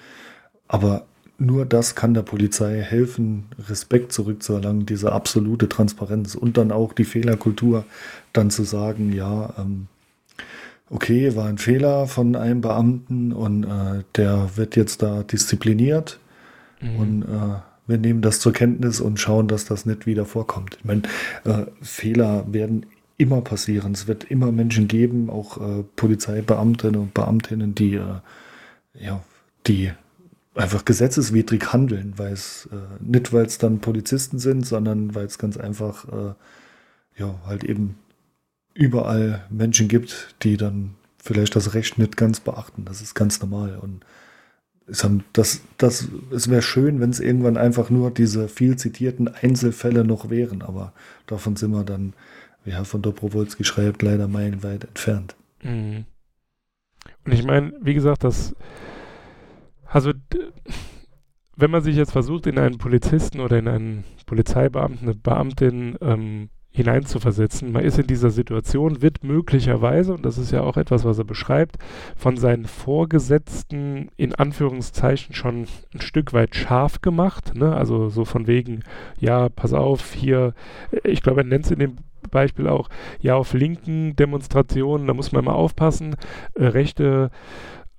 [0.69, 1.05] Aber
[1.37, 7.05] nur das kann der Polizei helfen, Respekt zurückzuerlangen, diese absolute Transparenz und dann auch die
[7.05, 7.85] Fehlerkultur,
[8.33, 9.87] dann zu sagen, ja, ähm,
[10.89, 16.19] okay, war ein Fehler von einem Beamten und äh, der wird jetzt da diszipliniert
[16.81, 16.95] mhm.
[16.97, 20.77] und äh, wir nehmen das zur Kenntnis und schauen, dass das nicht wieder vorkommt.
[20.79, 21.01] Ich meine,
[21.45, 22.85] äh, Fehler werden
[23.17, 23.93] immer passieren.
[23.93, 28.19] Es wird immer Menschen geben, auch äh, Polizeibeamtinnen und Beamtinnen, die äh,
[28.93, 29.23] ja,
[29.65, 29.91] die
[30.59, 35.37] einfach gesetzeswidrig handeln, weil es äh, nicht, weil es dann Polizisten sind, sondern weil es
[35.37, 36.33] ganz einfach äh,
[37.17, 37.97] ja halt eben
[38.73, 42.85] überall Menschen gibt, die dann vielleicht das Recht nicht ganz beachten.
[42.85, 44.05] Das ist ganz normal und
[44.85, 49.27] es, haben, das, das, es wäre schön, wenn es irgendwann einfach nur diese viel zitierten
[49.27, 50.93] Einzelfälle noch wären, aber
[51.27, 52.13] davon sind wir dann,
[52.65, 55.35] wie Herr von Dobrowolski schreibt, leider meilenweit entfernt.
[55.61, 56.05] Mhm.
[57.25, 58.55] Und ich meine, wie gesagt, das
[59.89, 60.11] also,
[61.55, 66.49] wenn man sich jetzt versucht, in einen Polizisten oder in einen Polizeibeamten, eine Beamtin ähm,
[66.71, 71.17] hineinzuversetzen, man ist in dieser Situation, wird möglicherweise, und das ist ja auch etwas, was
[71.17, 71.77] er beschreibt,
[72.15, 77.55] von seinen Vorgesetzten in Anführungszeichen schon ein Stück weit scharf gemacht.
[77.55, 77.75] Ne?
[77.75, 78.83] Also so von wegen,
[79.19, 80.53] ja, pass auf, hier,
[81.03, 81.95] ich glaube, er nennt es in dem
[82.29, 86.15] Beispiel auch, ja, auf linken Demonstrationen, da muss man mal aufpassen,
[86.53, 87.31] äh, rechte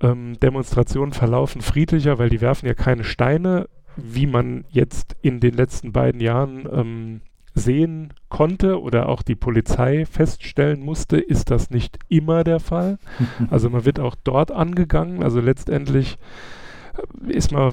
[0.00, 5.54] ähm, Demonstrationen verlaufen friedlicher, weil die werfen ja keine Steine, wie man jetzt in den
[5.54, 7.20] letzten beiden Jahren ähm,
[7.54, 12.98] sehen konnte oder auch die Polizei feststellen musste, ist das nicht immer der Fall.
[13.50, 15.22] Also man wird auch dort angegangen.
[15.22, 16.18] Also letztendlich
[17.26, 17.72] äh, ist man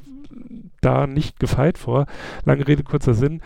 [0.81, 2.05] da nicht gefeit vor.
[2.45, 3.41] Lange Rede, kurzer Sinn.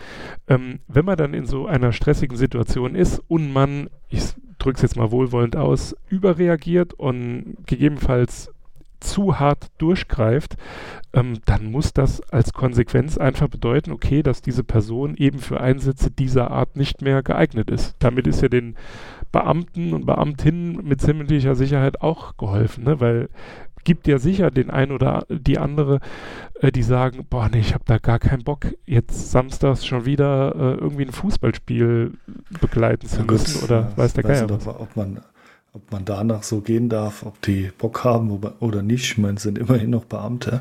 [0.48, 4.22] Ähm, wenn man dann in so einer stressigen Situation ist und man, ich
[4.58, 8.50] drücke es jetzt mal wohlwollend aus, überreagiert und gegebenenfalls
[9.02, 10.56] zu hart durchgreift,
[11.12, 16.10] ähm, dann muss das als Konsequenz einfach bedeuten, okay, dass diese Person eben für Einsätze
[16.10, 17.96] dieser Art nicht mehr geeignet ist.
[17.98, 18.76] Damit ist ja den
[19.30, 23.00] Beamten und Beamtinnen mit ziemlicher Sicherheit auch geholfen, ne?
[23.00, 23.28] weil
[23.84, 26.00] gibt ja sicher den einen oder die andere,
[26.60, 30.54] äh, die sagen, boah, nee, ich habe da gar keinen Bock, jetzt samstags schon wieder
[30.54, 32.12] äh, irgendwie ein Fußballspiel
[32.60, 34.46] begleiten zu ja, müssen gut, oder ja, weiß der Geier.
[34.46, 35.20] Nicht, ob man
[35.72, 39.04] ob man danach so gehen darf, ob die Bock haben oder nicht.
[39.04, 40.60] Ich meine, sind immerhin noch Beamte.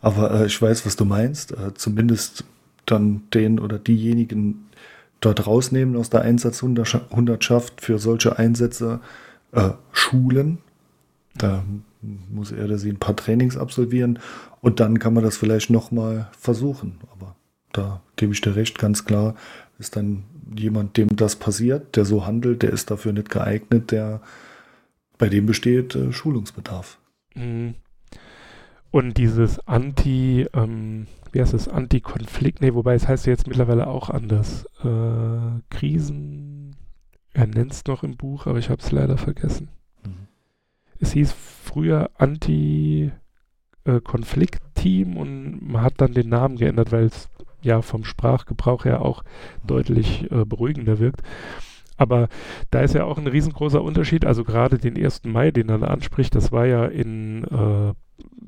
[0.00, 1.52] Aber äh, ich weiß, was du meinst.
[1.52, 2.44] Äh, zumindest
[2.86, 4.66] dann den oder diejenigen
[5.20, 9.00] dort rausnehmen aus der Einsatzhundertschaft für solche Einsätze
[9.52, 10.58] äh, schulen.
[11.36, 11.64] Da
[12.30, 14.18] muss er oder sie ein paar Trainings absolvieren
[14.60, 16.98] und dann kann man das vielleicht nochmal versuchen.
[17.12, 17.36] Aber
[17.72, 19.36] da gebe ich dir recht, ganz klar,
[19.78, 24.20] ist dann jemand, dem das passiert, der so handelt, der ist dafür nicht geeignet, der
[25.22, 26.98] bei dem besteht äh, Schulungsbedarf.
[27.36, 27.76] Mhm.
[28.90, 34.10] Und dieses Anti, ähm, wie heißt es, Anti-Konflikt, nee, wobei es heißt jetzt mittlerweile auch
[34.10, 34.64] anders.
[34.82, 36.74] Äh, Krisen,
[37.34, 39.68] er nennt es noch im Buch, aber ich habe es leider vergessen.
[40.04, 40.26] Mhm.
[40.98, 47.28] Es hieß früher Anti-Konflikt-Team und man hat dann den Namen geändert, weil es
[47.60, 49.28] ja vom Sprachgebrauch her auch mhm.
[49.68, 51.22] deutlich äh, beruhigender wirkt.
[51.96, 52.28] Aber
[52.70, 54.24] da ist ja auch ein riesengroßer Unterschied.
[54.24, 55.24] Also gerade den 1.
[55.24, 57.92] Mai, den er da anspricht, das war ja in äh,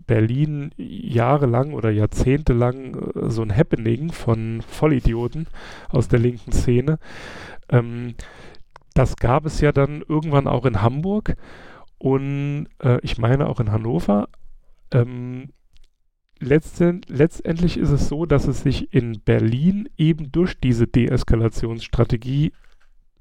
[0.06, 5.46] Berlin jahrelang oder jahrzehntelang äh, so ein Happening von Vollidioten
[5.88, 6.98] aus der linken Szene.
[7.68, 8.14] Ähm,
[8.94, 11.36] das gab es ja dann irgendwann auch in Hamburg
[11.98, 14.28] und äh, ich meine auch in Hannover.
[14.92, 15.50] Ähm,
[16.38, 22.52] letztendlich ist es so, dass es sich in Berlin eben durch diese Deeskalationsstrategie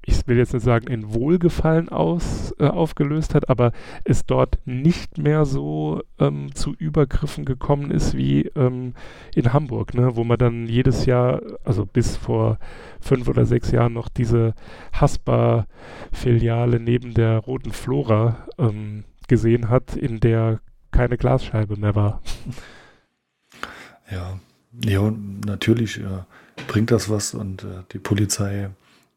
[0.06, 3.72] ich will jetzt nicht sagen, in Wohlgefallen aus, äh, aufgelöst hat, aber
[4.04, 8.94] es dort nicht mehr so ähm, zu Übergriffen gekommen ist wie ähm,
[9.34, 12.58] in Hamburg, ne, wo man dann jedes Jahr, also bis vor
[13.00, 14.54] fünf oder sechs Jahren noch diese
[14.92, 22.22] Haspa-Filiale neben der Roten Flora ähm, gesehen hat, in der keine Glasscheibe mehr war.
[24.10, 24.38] Ja,
[24.84, 25.12] ja,
[25.46, 26.24] natürlich äh,
[26.68, 28.70] bringt das was und äh, die Polizei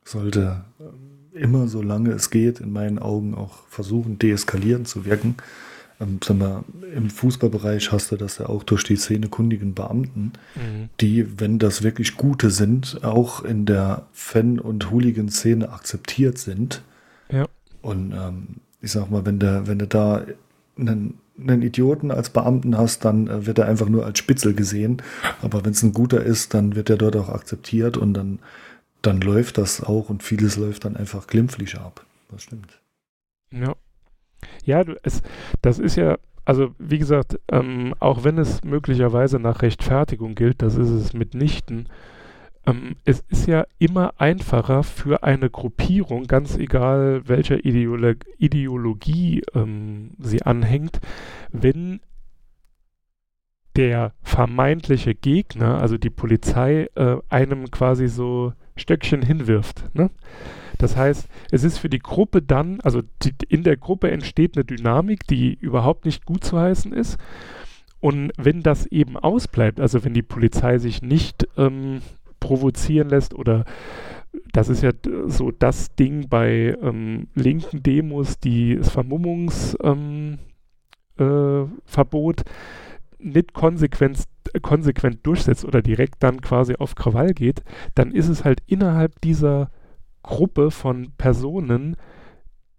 [0.08, 5.36] sollte äh, immer, solange es geht, in meinen Augen auch versuchen, deeskalierend zu wirken.
[6.00, 6.64] Ähm, sag mal,
[6.96, 10.90] Im Fußballbereich hast du das ja auch durch die szenekundigen Beamten, mhm.
[11.02, 16.84] die, wenn das wirklich gute sind, auch in der Fan- und Hooligan-Szene akzeptiert sind.
[17.32, 17.46] Ja.
[17.82, 18.48] Und ähm,
[18.82, 20.24] ich sag mal, wenn du, wenn du da
[20.78, 25.02] einen, einen Idioten als Beamten hast, dann äh, wird er einfach nur als Spitzel gesehen.
[25.42, 28.40] Aber wenn es ein guter ist, dann wird er dort auch akzeptiert und dann
[29.02, 32.06] dann läuft das auch und vieles läuft dann einfach glimpflich ab.
[32.30, 32.80] Das stimmt.
[33.52, 33.76] Ja.
[34.64, 35.22] Ja, es,
[35.62, 40.76] das ist ja, also wie gesagt, ähm, auch wenn es möglicherweise nach Rechtfertigung gilt, das
[40.76, 41.90] ist es mitnichten,
[42.68, 50.12] ähm, es ist ja immer einfacher für eine Gruppierung, ganz egal welcher Ideolo Ideologie ähm,
[50.20, 51.00] sie anhängt,
[51.52, 52.02] wenn
[53.78, 59.84] der vermeintliche Gegner, also die Polizei, äh, einem quasi so Stöckchen hinwirft.
[59.94, 60.10] Ne?
[60.78, 64.66] Das heißt, es ist für die Gruppe dann, also die, in der Gruppe entsteht eine
[64.66, 67.18] Dynamik, die überhaupt nicht gut zu heißen ist.
[68.00, 72.02] Und wenn das eben ausbleibt, also wenn die Polizei sich nicht ähm,
[72.40, 73.66] provozieren lässt oder
[74.54, 74.92] das ist ja
[75.26, 80.40] so das Ding bei ähm, linken Demos, die das Vermummungsverbot
[81.20, 81.66] ähm,
[82.46, 82.46] äh,
[83.20, 84.24] nicht konsequent,
[84.62, 87.64] konsequent durchsetzt oder direkt dann quasi auf Krawall geht,
[87.96, 89.70] dann ist es halt innerhalb dieser
[90.24, 91.96] Gruppe von Personen,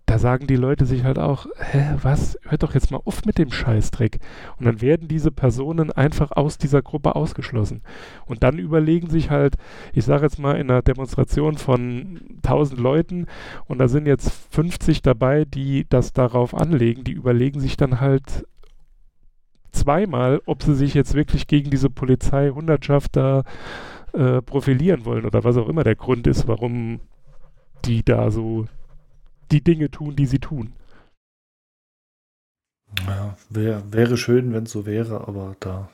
[0.08, 3.36] da sagen die Leute sich halt auch, hä, was, hört doch jetzt mal auf mit
[3.36, 4.18] dem Scheißdreck.
[4.56, 7.82] Und dann werden diese Personen einfach aus dieser Gruppe ausgeschlossen.
[8.24, 9.56] Und dann überlegen sich halt,
[9.92, 13.26] ich sage jetzt mal in einer Demonstration von 1000 Leuten
[13.66, 18.46] und da sind jetzt 50 dabei, die das darauf anlegen, die überlegen sich dann halt,
[19.88, 23.42] zweimal, ob sie sich jetzt wirklich gegen diese Polizei-Hundertschaft da
[24.12, 27.00] äh, profilieren wollen oder was auch immer der Grund ist, warum
[27.86, 28.66] die da so
[29.50, 30.74] die Dinge tun, die sie tun.
[33.06, 35.88] Ja, wär, wäre schön, wenn es so wäre, aber da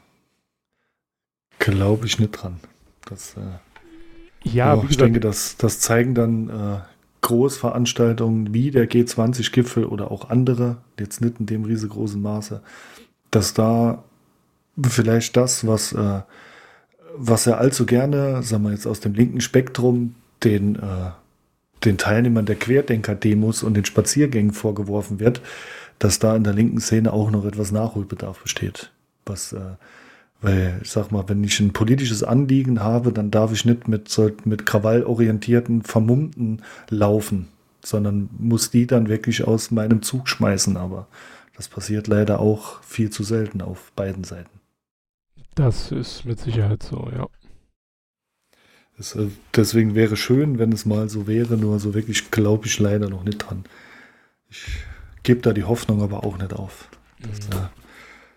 [1.60, 2.58] glaube ich nicht dran.
[3.04, 3.58] Das, äh,
[4.42, 6.80] ja, ich denke, das, das zeigen dann äh,
[7.20, 12.60] Großveranstaltungen wie der G20-Gipfel oder auch andere, jetzt nicht in dem riesengroßen Maße,
[13.34, 14.04] dass da
[14.80, 16.20] vielleicht das, was, äh,
[17.16, 21.10] was er allzu gerne, sagen wir jetzt aus dem linken Spektrum, den, äh,
[21.84, 25.40] den Teilnehmern der Querdenker-Demos und den Spaziergängen vorgeworfen wird,
[25.98, 28.90] dass da in der linken Szene auch noch etwas Nachholbedarf besteht.
[29.26, 29.60] Was, äh,
[30.40, 34.16] weil, ich sag mal, wenn ich ein politisches Anliegen habe, dann darf ich nicht mit,
[34.44, 37.48] mit krawallorientierten, vermummten laufen,
[37.82, 40.76] sondern muss die dann wirklich aus meinem Zug schmeißen.
[40.76, 41.06] Aber
[41.56, 44.60] das passiert leider auch viel zu selten auf beiden Seiten.
[45.54, 47.28] Das ist mit Sicherheit so, ja.
[48.96, 52.78] Das, äh, deswegen wäre schön, wenn es mal so wäre, nur so wirklich glaube ich
[52.78, 53.64] leider noch nicht dran.
[54.48, 54.66] Ich
[55.22, 56.88] gebe da die Hoffnung aber auch nicht auf.
[57.20, 57.50] Dass, mhm.
[57.50, 57.70] da,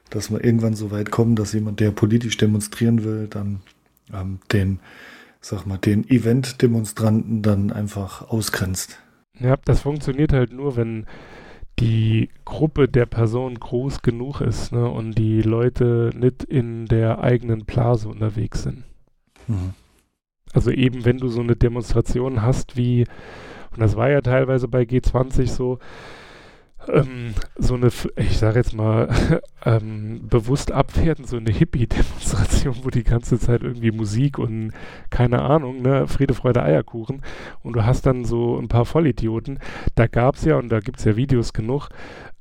[0.10, 3.62] dass wir irgendwann so weit kommen, dass jemand, der politisch demonstrieren will, dann
[4.14, 4.80] ähm, den,
[5.42, 9.00] sag mal, den Event-Demonstranten dann einfach ausgrenzt.
[9.40, 11.06] Ja, das funktioniert halt nur, wenn
[11.80, 17.66] die Gruppe der Person groß genug ist ne, und die Leute nicht in der eigenen
[17.66, 18.84] Blase unterwegs sind.
[19.48, 19.74] Mhm.
[20.54, 23.06] Also eben, wenn du so eine Demonstration hast wie,
[23.72, 25.80] und das war ja teilweise bei G20 so,
[26.92, 29.10] ähm, so eine, ich sage jetzt mal,
[29.66, 34.72] ähm, bewusst abwertend, so eine Hippie-Demonstration, wo die ganze Zeit irgendwie Musik und
[35.10, 37.22] keine Ahnung, ne, Friede, Freude, Eierkuchen
[37.64, 39.60] und du hast dann so ein paar Vollidioten.
[39.96, 41.90] Da gab es ja, und da gibt es ja Videos genug,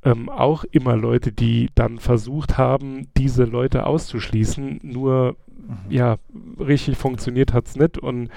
[0.04, 5.90] ähm, auch immer Leute, die dann versucht haben, diese Leute auszuschließen, nur mhm.
[5.90, 6.16] ja,
[6.60, 8.30] richtig funktioniert hat es nicht und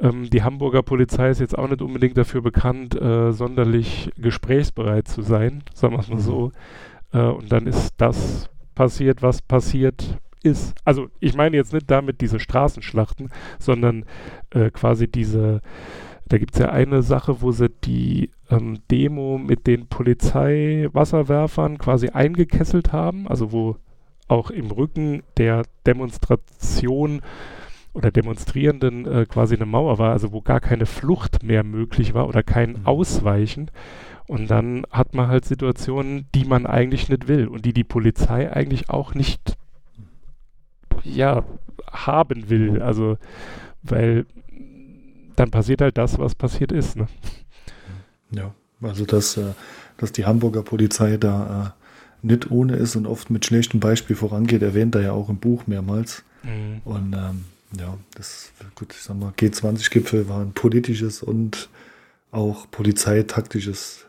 [0.00, 5.22] ähm, die Hamburger Polizei ist jetzt auch nicht unbedingt dafür bekannt, äh, sonderlich gesprächsbereit zu
[5.22, 6.20] sein, sagen wir es mal mhm.
[6.20, 6.52] so.
[7.12, 10.74] Äh, und dann ist das passiert, was passiert ist.
[10.84, 14.04] Also ich meine jetzt nicht damit diese Straßenschlachten, sondern
[14.50, 15.60] äh, quasi diese,
[16.26, 22.08] da gibt es ja eine Sache, wo sie die ähm, Demo mit den Polizeiwasserwerfern quasi
[22.08, 23.76] eingekesselt haben, also wo
[24.28, 27.20] auch im Rücken der Demonstration
[27.92, 32.28] oder Demonstrierenden äh, quasi eine Mauer war, also wo gar keine Flucht mehr möglich war
[32.28, 32.86] oder kein mhm.
[32.86, 33.70] Ausweichen.
[34.26, 38.52] Und dann hat man halt Situationen, die man eigentlich nicht will und die die Polizei
[38.52, 39.56] eigentlich auch nicht,
[41.02, 41.44] ja,
[41.90, 42.80] haben will.
[42.80, 43.18] Also,
[43.82, 44.26] weil
[45.34, 46.96] dann passiert halt das, was passiert ist.
[46.96, 47.08] Ne?
[48.30, 49.54] Ja, also dass, äh,
[49.96, 51.74] dass die Hamburger Polizei da
[52.22, 55.38] äh, nicht ohne ist und oft mit schlechtem Beispiel vorangeht, erwähnt er ja auch im
[55.38, 56.22] Buch mehrmals.
[56.44, 56.82] Mhm.
[56.84, 57.44] Und ähm,
[57.78, 61.68] ja, das, gut, ich sag mal, G20-Gipfel war ein politisches und
[62.32, 64.06] auch polizeitaktisches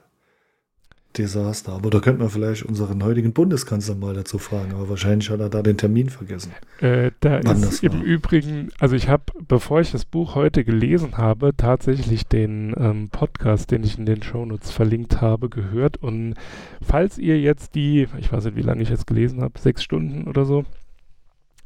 [1.17, 1.73] Desaster.
[1.73, 5.49] Aber da könnte man vielleicht unseren heutigen Bundeskanzler mal dazu fragen, aber wahrscheinlich hat er
[5.49, 6.53] da den Termin vergessen.
[6.79, 11.51] Äh, da ist im Übrigen, also ich habe, bevor ich das Buch heute gelesen habe,
[11.55, 15.97] tatsächlich den ähm, Podcast, den ich in den Shownotes verlinkt habe, gehört.
[15.97, 16.35] Und
[16.81, 20.27] falls ihr jetzt die, ich weiß nicht, wie lange ich jetzt gelesen habe, sechs Stunden
[20.27, 20.65] oder so,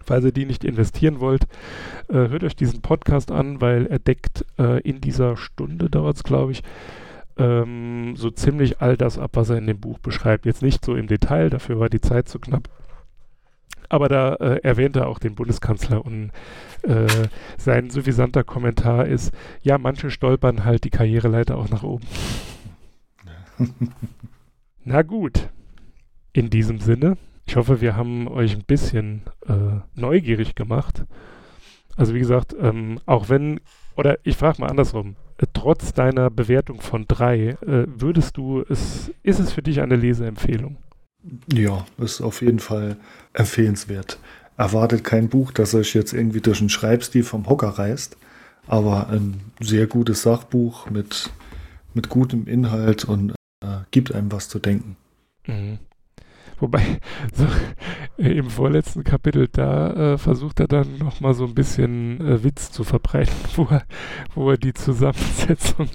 [0.05, 1.43] Falls ihr die nicht investieren wollt,
[2.09, 6.23] äh, hört euch diesen Podcast an, weil er deckt äh, in dieser Stunde, dauert es
[6.23, 6.63] glaube ich,
[7.37, 10.45] ähm, so ziemlich all das ab, was er in dem Buch beschreibt.
[10.45, 12.69] Jetzt nicht so im Detail, dafür war die Zeit zu knapp.
[13.89, 16.31] Aber da äh, erwähnt er auch den Bundeskanzler und
[16.83, 17.07] äh,
[17.57, 19.31] sein suffisanter Kommentar ist,
[19.61, 22.05] ja, manche stolpern halt die Karriereleiter auch nach oben.
[24.83, 25.49] Na gut,
[26.33, 31.03] in diesem Sinne ich hoffe, wir haben euch ein bisschen äh, neugierig gemacht.
[31.95, 33.61] Also wie gesagt, ähm, auch wenn,
[33.95, 39.11] oder ich frage mal andersrum, äh, trotz deiner Bewertung von drei, äh, würdest du es,
[39.23, 40.77] ist es für dich eine Leseempfehlung?
[41.51, 42.97] Ja, ist auf jeden Fall
[43.33, 44.19] empfehlenswert.
[44.57, 48.17] Erwartet kein Buch, das euch jetzt irgendwie durch den Schreibstil vom Hocker reißt,
[48.67, 51.31] aber ein sehr gutes Sachbuch mit,
[51.93, 53.31] mit gutem Inhalt und
[53.61, 54.97] äh, gibt einem was zu denken.
[55.47, 55.79] Mhm.
[56.59, 56.99] Wobei,
[57.33, 57.47] so,
[58.17, 62.83] im vorletzten Kapitel, da äh, versucht er dann nochmal so ein bisschen äh, Witz zu
[62.83, 63.83] verbreiten, wo er,
[64.33, 65.89] wo er die Zusammensetzung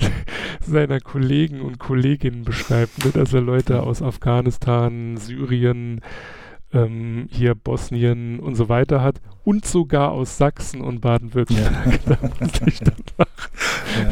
[0.60, 3.10] seiner Kollegen und Kolleginnen beschreibt, ne?
[3.12, 6.00] dass er Leute aus Afghanistan, Syrien,
[6.72, 12.00] ähm, hier Bosnien und so weiter hat und sogar aus Sachsen und Baden-Württemberg.
[13.96, 14.10] Ja.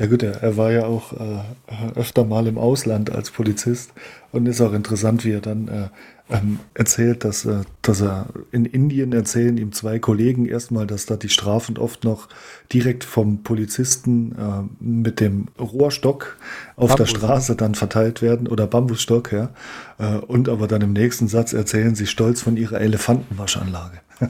[0.00, 0.06] Ja.
[0.06, 3.92] gut, er, er, war ja auch äh, öfter mal im Ausland als Polizist
[4.32, 5.88] und ist auch interessant, wie er dann äh,
[6.30, 11.16] ähm, erzählt, dass, äh, dass er in Indien erzählen ihm zwei Kollegen erstmal, dass da
[11.16, 12.28] die Strafen oft noch
[12.72, 16.36] direkt vom Polizisten äh, mit dem Rohrstock
[16.76, 16.96] auf Bambus.
[16.96, 19.50] der Straße dann verteilt werden oder Bambusstock, ja.
[19.98, 24.00] Äh, und aber dann im nächsten Satz erzählen sie stolz von ihrer Elefantenwaschanlage.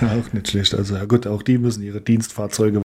[0.00, 0.74] auch nicht schlecht.
[0.74, 2.82] Also ja gut, auch die müssen ihre Dienstfahrzeuge.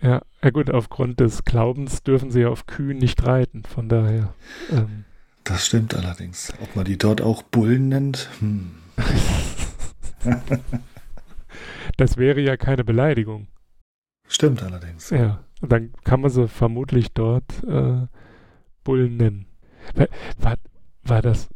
[0.00, 4.34] Ja, ja gut, aufgrund des Glaubens dürfen sie auf Kühen nicht reiten, von daher.
[4.70, 5.04] Ähm.
[5.44, 6.52] Das stimmt allerdings.
[6.60, 8.28] Ob man die dort auch Bullen nennt?
[8.40, 8.72] Hm.
[11.96, 13.46] das wäre ja keine Beleidigung.
[14.26, 15.10] Stimmt allerdings.
[15.10, 18.08] Ja, dann kann man sie vermutlich dort äh,
[18.86, 19.46] Hauptstadtbullen nennen.
[19.94, 20.56] War, war,
[21.02, 21.48] war das.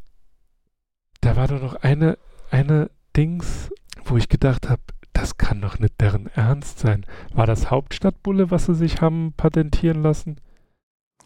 [1.20, 2.18] Da war doch noch eine,
[2.50, 3.70] eine Dings,
[4.04, 4.82] wo ich gedacht habe,
[5.20, 7.04] das kann doch nicht deren Ernst sein.
[7.34, 10.36] War das Hauptstadtbulle, was sie sich haben patentieren lassen?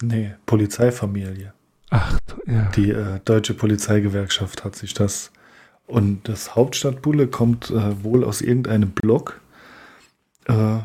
[0.02, 1.52] Nee, Polizeifamilie.
[1.90, 2.70] Ach, ja.
[2.74, 5.30] Die äh, deutsche Polizeigewerkschaft hat sich das.
[5.86, 9.40] Und das Hauptstadtbulle kommt äh, wohl aus irgendeinem Blog
[10.46, 10.78] äh,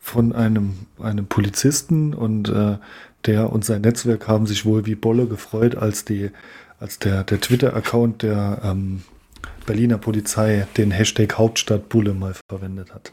[0.00, 2.78] von einem, einem Polizisten und äh,
[3.26, 6.30] der und sein Netzwerk haben sich wohl wie Bolle gefreut, als die,
[6.80, 9.02] als der, der Twitter-Account der ähm,
[9.66, 13.12] Berliner Polizei den Hashtag Hauptstadtbulle mal verwendet hat.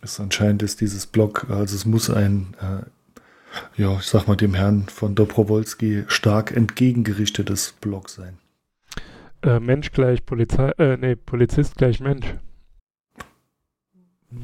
[0.00, 2.86] Es anscheinend ist dieses Blog, also es muss ein äh,
[3.76, 8.38] ja, ich sag mal, dem Herrn von Dobrowolski stark entgegengerichtetes Blog sein.
[9.42, 12.26] Äh, Mensch gleich Polizei, äh, nee, Polizist gleich Mensch.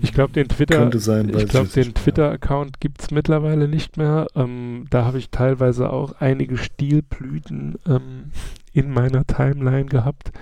[0.01, 4.29] Ich glaube, den Twitter, sein, ich glaube, den Twitter-Account gibt es mittlerweile nicht mehr.
[4.35, 8.31] Ähm, da habe ich teilweise auch einige Stilblüten ähm,
[8.73, 10.33] in meiner Timeline gehabt.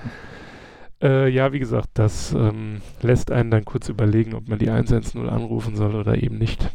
[1.03, 5.29] Äh, ja, wie gesagt, das ähm, lässt einen dann kurz überlegen, ob man die 110
[5.29, 6.71] anrufen soll oder eben nicht.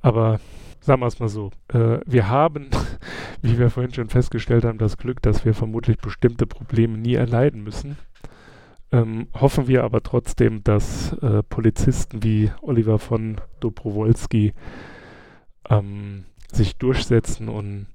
[0.00, 0.38] Aber
[0.80, 2.70] sagen wir es mal so, äh, wir haben,
[3.42, 7.64] wie wir vorhin schon festgestellt haben, das Glück, dass wir vermutlich bestimmte Probleme nie erleiden
[7.64, 7.96] müssen.
[8.90, 14.54] Ähm, hoffen wir aber trotzdem, dass äh, Polizisten wie Oliver von Dobrowolski
[15.68, 17.86] ähm, sich durchsetzen und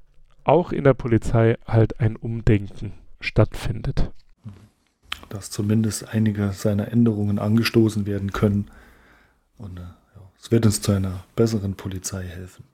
[0.43, 4.11] auch in der Polizei halt ein Umdenken stattfindet.
[5.29, 8.69] Dass zumindest einige seiner Änderungen angestoßen werden können.
[9.57, 12.65] Und äh, ja, es wird uns zu einer besseren Polizei helfen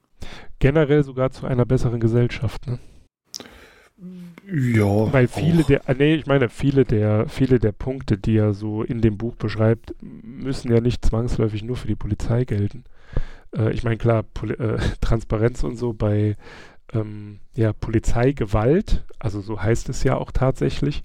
[0.60, 2.68] generell sogar zu einer besseren Gesellschaft.
[2.68, 2.80] Ne?
[4.52, 5.12] Ja.
[5.12, 5.68] Weil viele auch.
[5.68, 9.18] der, ah, nee, ich meine, viele der, viele der Punkte, die er so in dem
[9.18, 12.84] Buch beschreibt, müssen ja nicht zwangsläufig nur für die Polizei gelten.
[13.56, 16.36] Äh, ich meine, klar, Poli äh, Transparenz und so bei
[16.94, 21.04] ähm, ja, Polizeigewalt, also so heißt es ja auch tatsächlich,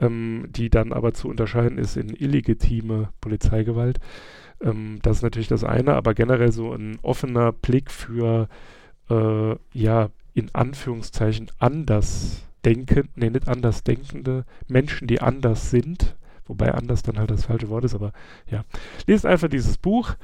[0.00, 3.98] ähm, die dann aber zu unterscheiden ist in illegitime Polizeigewalt.
[4.60, 8.48] Ähm, das ist natürlich das eine, aber generell so ein offener Blick für,
[9.08, 16.72] äh, ja, in Anführungszeichen anders denken, nee, nicht anders denkende Menschen, die anders sind, wobei
[16.72, 18.12] anders dann halt das falsche Wort ist, aber
[18.50, 18.64] ja.
[19.06, 20.14] Lest einfach dieses Buch.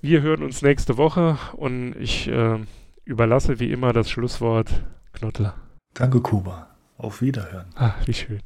[0.00, 2.58] Wir hören uns nächste Woche und ich äh,
[3.04, 5.54] überlasse wie immer das Schlusswort Knottler.
[5.94, 6.68] Danke, Kuba.
[6.96, 7.66] Auf Wiederhören.
[7.76, 8.40] Ah, wie schön.